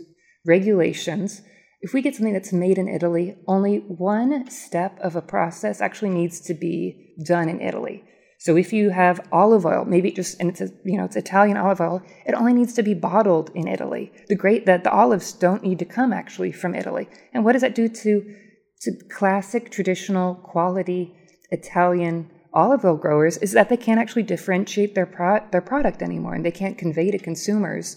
regulations, 0.47 1.43
if 1.81 1.93
we 1.93 2.03
get 2.03 2.15
something 2.15 2.33
that's 2.33 2.53
made 2.53 2.79
in 2.79 2.89
Italy, 2.89 3.37
only 3.47 3.79
one 3.79 4.51
step 4.51 4.99
of 5.01 5.15
a 5.15 5.23
process 5.23 5.81
actually 5.81 6.11
needs 6.11 6.41
to 6.41 6.55
be 6.55 7.15
done 7.27 7.49
in 7.49 7.61
Italy. 7.61 8.05
So 8.39 8.57
if 8.57 8.73
you 8.73 8.91
have 8.91 9.27
olive 9.33 9.65
oil, 9.65 9.85
maybe 9.85 10.11
just 10.11 10.39
and 10.41 10.51
it's 10.51 10.61
a, 10.61 10.69
you 10.85 10.99
know 10.99 11.05
it's 11.05 11.17
Italian 11.17 11.57
olive 11.57 11.81
oil, 11.81 12.03
it 12.27 12.35
only 12.35 12.53
needs 12.53 12.75
to 12.75 12.83
be 12.83 12.95
bottled 12.95 13.51
in 13.55 13.67
Italy. 13.67 14.13
The 14.29 14.37
great 14.37 14.67
that 14.67 14.85
the 14.85 14.91
olives 14.91 15.33
don't 15.33 15.63
need 15.63 15.79
to 15.79 15.85
come 15.85 16.13
actually 16.13 16.53
from 16.53 16.75
Italy. 16.75 17.09
And 17.33 17.45
what 17.45 17.53
does 17.53 17.63
that 17.63 17.75
do 17.75 17.89
to 17.89 18.35
to 18.83 18.93
classic 19.11 19.71
traditional 19.71 20.35
quality 20.35 21.15
Italian 21.51 22.31
olive 22.53 22.85
oil 22.85 22.97
growers 22.97 23.37
is 23.39 23.53
that 23.53 23.69
they 23.69 23.77
can't 23.77 24.01
actually 24.01 24.23
differentiate 24.23 24.95
their 24.95 25.07
pro- 25.07 25.47
their 25.51 25.61
product 25.63 26.03
anymore 26.03 26.35
and 26.35 26.45
they 26.45 26.51
can't 26.51 26.79
convey 26.79 27.11
to 27.11 27.19
consumers 27.19 27.97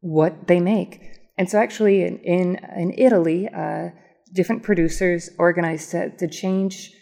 what 0.00 0.46
they 0.46 0.60
make. 0.60 1.19
And 1.40 1.48
so, 1.48 1.58
actually, 1.58 2.02
in 2.02 2.18
in, 2.18 2.46
in 2.76 2.92
Italy, 2.98 3.48
uh, 3.48 3.88
different 4.34 4.62
producers 4.62 5.30
organized 5.38 5.90
to, 5.92 6.10
to 6.18 6.28
change 6.28 6.92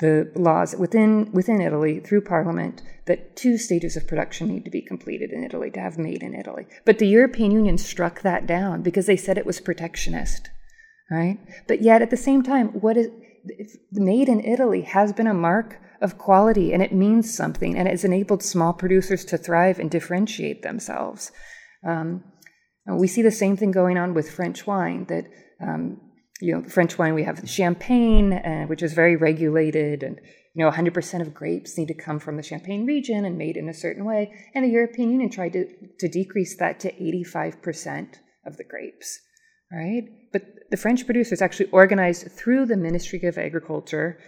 the 0.00 0.32
laws 0.34 0.74
within 0.76 1.30
within 1.30 1.60
Italy 1.60 2.00
through 2.00 2.22
Parliament 2.22 2.82
that 3.06 3.36
two 3.36 3.56
stages 3.56 3.96
of 3.96 4.08
production 4.08 4.48
need 4.48 4.64
to 4.64 4.70
be 4.78 4.82
completed 4.82 5.30
in 5.30 5.44
Italy 5.44 5.70
to 5.70 5.78
have 5.78 5.96
made 5.96 6.24
in 6.24 6.34
Italy. 6.34 6.66
But 6.84 6.98
the 6.98 7.06
European 7.06 7.52
Union 7.52 7.78
struck 7.78 8.22
that 8.22 8.48
down 8.48 8.82
because 8.82 9.06
they 9.06 9.16
said 9.16 9.38
it 9.38 9.46
was 9.46 9.60
protectionist, 9.60 10.50
right? 11.08 11.38
But 11.68 11.82
yet, 11.82 12.02
at 12.02 12.10
the 12.10 12.24
same 12.28 12.42
time, 12.42 12.66
what 12.80 12.96
is 12.96 13.10
made 13.92 14.28
in 14.28 14.40
Italy 14.40 14.82
has 14.82 15.12
been 15.12 15.28
a 15.28 15.42
mark 15.48 15.78
of 16.00 16.18
quality 16.18 16.72
and 16.72 16.82
it 16.82 16.92
means 16.92 17.32
something 17.32 17.78
and 17.78 17.86
it 17.86 17.92
has 17.92 18.04
enabled 18.04 18.42
small 18.42 18.72
producers 18.72 19.24
to 19.26 19.38
thrive 19.38 19.78
and 19.78 19.88
differentiate 19.88 20.62
themselves. 20.62 21.30
Um, 21.86 22.24
we 22.86 23.06
see 23.06 23.22
the 23.22 23.30
same 23.30 23.56
thing 23.56 23.70
going 23.70 23.96
on 23.96 24.14
with 24.14 24.30
French 24.30 24.66
wine. 24.66 25.06
That 25.08 25.26
um, 25.60 26.00
you 26.40 26.52
know, 26.52 26.68
French 26.68 26.98
wine 26.98 27.14
we 27.14 27.22
have 27.22 27.48
Champagne, 27.48 28.32
uh, 28.32 28.66
which 28.66 28.82
is 28.82 28.92
very 28.94 29.16
regulated, 29.16 30.02
and 30.02 30.20
you 30.54 30.64
know, 30.64 30.70
100% 30.70 31.20
of 31.22 31.32
grapes 31.32 31.78
need 31.78 31.88
to 31.88 31.94
come 31.94 32.18
from 32.18 32.36
the 32.36 32.42
Champagne 32.42 32.84
region 32.84 33.24
and 33.24 33.38
made 33.38 33.56
in 33.56 33.68
a 33.68 33.74
certain 33.74 34.04
way. 34.04 34.34
And 34.54 34.64
the 34.64 34.70
European 34.70 35.10
Union 35.10 35.30
tried 35.30 35.54
to, 35.54 35.66
to 35.98 36.08
decrease 36.08 36.56
that 36.58 36.78
to 36.80 36.92
85% 36.92 38.16
of 38.44 38.56
the 38.58 38.64
grapes, 38.64 39.18
right? 39.70 40.02
But 40.32 40.42
the 40.70 40.76
French 40.76 41.06
producers 41.06 41.40
actually 41.40 41.70
organized 41.70 42.30
through 42.32 42.66
the 42.66 42.76
Ministry 42.76 43.22
of 43.22 43.38
Agriculture, 43.38 44.18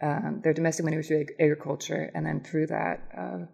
um, 0.00 0.40
their 0.44 0.52
domestic 0.52 0.84
Ministry 0.84 1.22
of 1.22 1.28
Agriculture, 1.40 2.10
and 2.14 2.24
then 2.24 2.40
through 2.44 2.68
that. 2.68 3.00
Uh, 3.16 3.46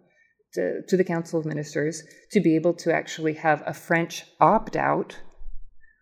to, 0.53 0.81
to 0.87 0.97
the 0.97 1.03
Council 1.03 1.39
of 1.39 1.45
Ministers 1.45 2.03
to 2.31 2.39
be 2.39 2.55
able 2.55 2.73
to 2.75 2.93
actually 2.93 3.33
have 3.33 3.63
a 3.65 3.73
French 3.73 4.25
opt 4.39 4.75
out 4.75 5.17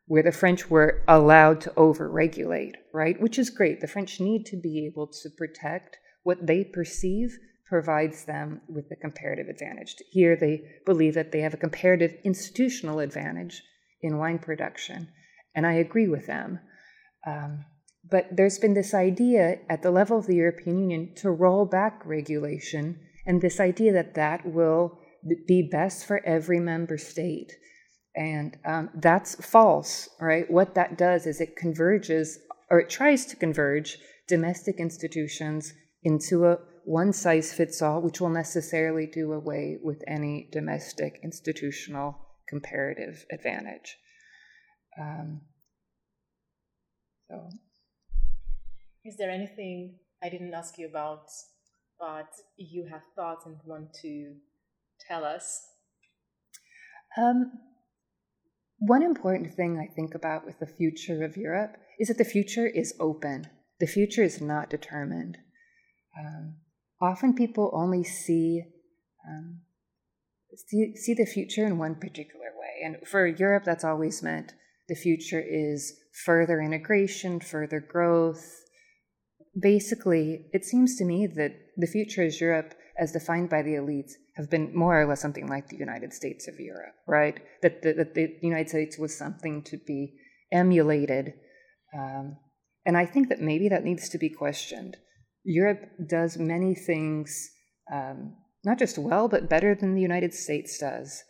where 0.08 0.24
the 0.24 0.32
French 0.32 0.70
were 0.70 1.04
allowed 1.08 1.60
to 1.62 1.70
overregulate, 1.72 2.74
right? 2.94 3.20
Which 3.22 3.38
is 3.38 3.50
great. 3.50 3.82
The 3.82 3.88
French 3.88 4.22
need 4.22 4.46
to 4.46 4.56
be 4.56 4.86
able 4.86 5.08
to 5.08 5.30
protect 5.38 5.98
what 6.24 6.48
they 6.48 6.64
perceive 6.64 7.38
provides 7.68 8.24
them 8.24 8.62
with 8.70 8.86
a 8.92 8.96
comparative 8.96 9.48
advantage. 9.50 9.96
Here, 10.12 10.38
they 10.38 10.64
believe 10.86 11.14
that 11.16 11.34
they 11.34 11.42
have 11.42 11.54
a 11.54 11.58
comparative 11.58 12.16
institutional 12.24 13.00
advantage 13.00 13.62
in 14.02 14.18
wine 14.18 14.40
production, 14.40 15.10
and 15.54 15.68
I 15.68 15.74
agree 15.74 16.08
with 16.08 16.28
them. 16.28 16.60
Um, 17.26 17.66
but 18.10 18.28
there's 18.32 18.60
been 18.60 18.74
this 18.74 18.94
idea 18.94 19.60
at 19.70 19.82
the 19.82 19.92
level 19.92 20.18
of 20.18 20.28
the 20.28 20.36
European 20.36 20.80
Union 20.80 21.14
to 21.16 21.30
roll 21.30 21.66
back 21.66 22.02
regulation, 22.06 23.00
and 23.28 23.42
this 23.42 23.60
idea 23.60 23.94
that 23.94 24.16
that 24.16 24.46
will 24.46 24.98
be 25.48 25.70
best 25.70 26.06
for 26.08 26.26
every 26.26 26.60
member 26.60 26.98
state. 26.98 27.52
And 28.16 28.58
um, 28.66 28.90
that's 28.96 29.36
false, 29.46 30.10
right? 30.20 30.50
What 30.50 30.74
that 30.76 30.98
does 30.98 31.28
is 31.28 31.40
it 31.40 31.56
converges, 31.56 32.40
or 32.72 32.80
it 32.80 32.90
tries 32.90 33.26
to 33.28 33.36
converge, 33.36 34.00
domestic 34.28 34.78
institutions 34.80 35.74
into 36.04 36.46
a 36.46 36.58
one 36.86 37.12
size 37.12 37.52
fits 37.54 37.82
all, 37.82 38.02
which 38.02 38.22
will 38.22 38.30
necessarily 38.30 39.08
do 39.08 39.34
away 39.34 39.78
with 39.84 40.02
any 40.08 40.48
domestic 40.54 41.20
institutional 41.22 42.16
comparative 42.48 43.26
advantage. 43.30 43.98
Um, 45.00 45.42
so. 47.30 47.50
Is 49.04 49.18
there 49.18 49.30
anything 49.30 50.00
I 50.24 50.30
didn't 50.30 50.54
ask 50.54 50.78
you 50.78 50.88
about, 50.88 51.28
but 52.00 52.30
you 52.58 52.88
have 52.92 53.04
thought 53.16 53.46
and 53.46 53.58
want 53.66 53.94
to 54.02 54.36
tell 55.08 55.24
us? 55.24 55.62
Um, 57.18 57.52
one 58.80 59.02
important 59.02 59.54
thing 59.56 59.80
I 59.80 59.92
think 59.94 60.14
about 60.14 60.46
with 60.46 60.60
the 60.60 60.68
future 60.68 61.24
of 61.24 61.38
Europe 61.38 61.78
is 62.00 62.10
that 62.10 62.18
the 62.18 62.26
future 62.26 62.68
is 62.68 62.94
open. 63.00 63.48
The 63.80 63.88
future 63.88 64.24
is 64.24 64.40
not 64.42 64.70
determined. 64.70 65.38
Um, 66.18 66.58
often 67.02 67.34
people 67.34 67.72
only 67.74 68.04
see, 68.04 68.64
um, 69.28 69.62
see 70.56 70.96
see 70.96 71.14
the 71.14 71.26
future 71.26 71.66
in 71.66 71.78
one 71.78 71.96
particular 71.96 72.48
way, 72.60 72.86
and 72.86 73.08
for 73.08 73.26
Europe, 73.26 73.64
that's 73.66 73.84
always 73.84 74.22
meant 74.22 74.54
the 74.88 74.96
future 74.96 75.42
is 75.42 75.94
further 76.26 76.62
integration, 76.62 77.40
further 77.40 77.80
growth. 77.80 78.64
Basically, 79.60 80.46
it 80.54 80.66
seems 80.66 80.96
to 80.98 81.06
me 81.06 81.28
that 81.28 81.56
the 81.78 81.88
future 81.88 82.24
is 82.24 82.42
Europe 82.42 82.74
as 83.00 83.12
defined 83.12 83.50
by 83.50 83.62
the 83.62 83.76
elites 83.76 84.14
have 84.36 84.50
been 84.50 84.76
more 84.76 85.00
or 85.00 85.06
less 85.06 85.22
something 85.22 85.48
like 85.48 85.68
the 85.68 85.78
United 85.78 86.12
States 86.14 86.48
of 86.48 86.60
Europe, 86.60 86.96
right? 87.08 87.40
That 87.62 87.82
the, 87.84 87.94
that 87.94 88.16
the 88.16 88.38
United 88.42 88.70
States 88.70 88.98
was 88.98 89.16
something 89.16 89.64
to 89.64 89.78
be 89.78 90.14
emulated. 90.52 91.34
Um, 91.96 92.38
and 92.86 92.98
I 92.98 93.06
think 93.06 93.30
that 93.30 93.40
maybe 93.40 93.70
that 93.70 93.84
needs 93.84 94.10
to 94.10 94.18
be 94.18 94.30
questioned. 94.30 94.98
Europe 95.44 95.90
does 96.10 96.38
many 96.38 96.74
things, 96.74 97.50
um, 97.92 98.36
not 98.64 98.80
just 98.80 98.98
well, 98.98 99.28
but 99.28 99.50
better 99.50 99.76
than 99.76 99.94
the 99.94 100.02
United 100.02 100.34
States 100.34 100.78
does, 100.78 101.24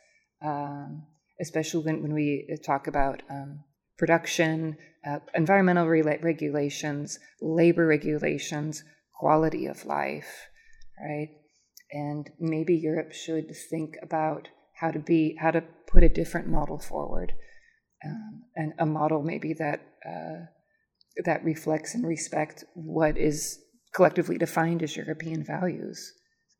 um, 0.43 1.05
especially 1.41 1.83
when, 1.83 2.01
when 2.01 2.13
we 2.13 2.57
talk 2.65 2.87
about 2.87 3.21
um, 3.29 3.63
production, 3.97 4.77
uh, 5.05 5.19
environmental 5.35 5.87
re- 5.87 6.19
regulations, 6.21 7.19
labor 7.41 7.85
regulations, 7.85 8.83
quality 9.19 9.65
of 9.65 9.85
life, 9.85 10.47
right? 10.99 11.29
and 11.91 12.29
maybe 12.39 12.75
Europe 12.75 13.13
should 13.13 13.55
think 13.69 13.95
about 14.01 14.49
how 14.79 14.91
to 14.91 14.99
be 14.99 15.35
how 15.39 15.51
to 15.51 15.63
put 15.87 16.03
a 16.03 16.09
different 16.09 16.47
model 16.47 16.79
forward, 16.79 17.33
um, 18.05 18.43
and 18.55 18.73
a 18.79 18.85
model 18.85 19.23
maybe 19.23 19.53
that 19.53 19.81
uh, 20.05 20.45
that 21.25 21.43
reflects 21.43 21.95
and 21.95 22.05
respects 22.05 22.63
what 22.75 23.17
is 23.17 23.59
collectively 23.95 24.37
defined 24.37 24.83
as 24.83 24.95
European 24.95 25.43
values. 25.43 26.13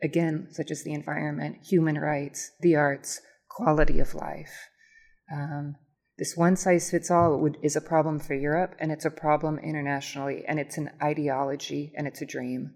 Again, 0.03 0.47
such 0.51 0.71
as 0.71 0.83
the 0.83 0.93
environment, 0.93 1.57
human 1.67 1.97
rights, 1.97 2.51
the 2.61 2.75
arts, 2.75 3.19
quality 3.49 3.99
of 3.99 4.13
life. 4.13 4.69
Um, 5.33 5.75
this 6.17 6.35
one 6.35 6.55
size 6.55 6.89
fits 6.89 7.11
all 7.11 7.37
would, 7.39 7.57
is 7.61 7.75
a 7.75 7.81
problem 7.81 8.19
for 8.19 8.33
Europe, 8.33 8.75
and 8.79 8.91
it's 8.91 9.05
a 9.05 9.11
problem 9.11 9.59
internationally, 9.59 10.43
and 10.47 10.59
it's 10.59 10.77
an 10.77 10.89
ideology, 11.01 11.93
and 11.95 12.07
it's 12.07 12.21
a 12.21 12.25
dream. 12.25 12.73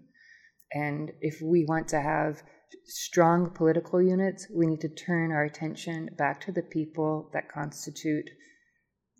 And 0.72 1.12
if 1.20 1.40
we 1.42 1.64
want 1.64 1.88
to 1.88 2.00
have 2.00 2.42
strong 2.84 3.50
political 3.50 4.00
units, 4.00 4.46
we 4.54 4.66
need 4.66 4.80
to 4.80 4.88
turn 4.88 5.32
our 5.32 5.44
attention 5.44 6.10
back 6.16 6.40
to 6.42 6.52
the 6.52 6.62
people 6.62 7.30
that 7.32 7.50
constitute 7.52 8.30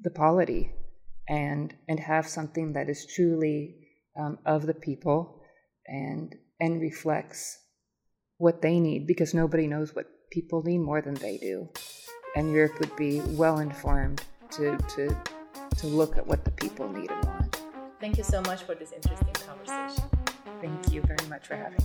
the 0.03 0.11
polity 0.11 0.73
and 1.29 1.75
and 1.89 2.01
have 2.01 2.27
something 2.27 2.73
that 2.73 2.89
is 2.89 3.07
truly 3.15 3.77
um, 4.19 4.39
of 4.45 4.67
the 4.67 4.75
people 4.75 5.41
and 5.87 6.35
and 6.61 6.81
reflects 6.81 7.59
what 8.39 8.63
they 8.63 8.81
need 8.81 9.07
because 9.07 9.35
nobody 9.35 9.67
knows 9.67 9.95
what 9.95 10.07
people 10.33 10.63
need 10.65 10.79
more 10.79 11.01
than 11.01 11.15
they 11.15 11.39
do 11.39 11.69
and 12.35 12.53
Europe 12.53 12.79
would 12.81 12.95
be 12.97 13.21
well 13.21 13.59
informed 13.59 14.23
to 14.51 14.77
to 14.97 15.17
to 15.77 15.87
look 15.87 16.17
at 16.17 16.27
what 16.27 16.45
the 16.45 16.51
people 16.51 16.89
need 16.89 17.11
and 17.11 17.25
want. 17.25 17.63
Thank 18.01 18.19
you 18.19 18.25
so 18.25 18.41
much 18.43 18.63
for 18.63 18.75
this 18.75 18.93
interesting 18.93 19.35
conversation. 19.47 20.05
Thank 20.61 20.93
you 20.93 21.03
very 21.03 21.29
much 21.29 21.47
for 21.47 21.57
having 21.57 21.79
me. 21.79 21.85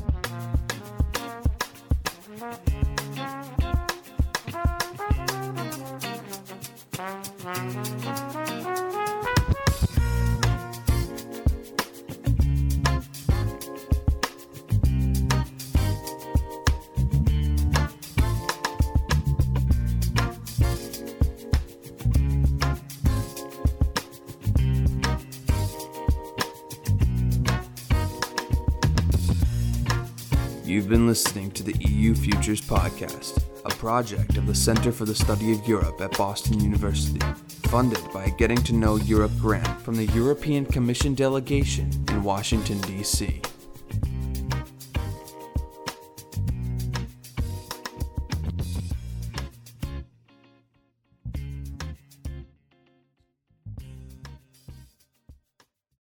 You've 30.88 31.00
been 31.00 31.08
listening 31.08 31.52
to 31.52 31.63
the 31.63 31.76
EU 31.80 32.15
Futures 32.15 32.62
Podcast, 32.62 33.43
a 33.65 33.69
project 33.76 34.38
of 34.38 34.47
the 34.47 34.56
Center 34.56 34.93
for 34.93 35.04
the 35.04 35.13
Study 35.13 35.52
of 35.52 35.67
Europe 35.67 36.00
at 36.00 36.17
Boston 36.17 36.62
University, 36.62 37.19
funded 37.63 38.00
by 38.13 38.23
a 38.23 38.32
Getting 38.38 38.60
to 38.60 38.73
Know 38.73 38.95
Europe 38.95 39.34
grant 39.38 39.82
from 39.82 39.97
the 39.97 40.06
European 40.06 40.65
Commission 40.65 41.13
delegation 41.13 41.91
in 42.08 42.23
Washington, 42.23 42.80
D.C. 42.80 43.41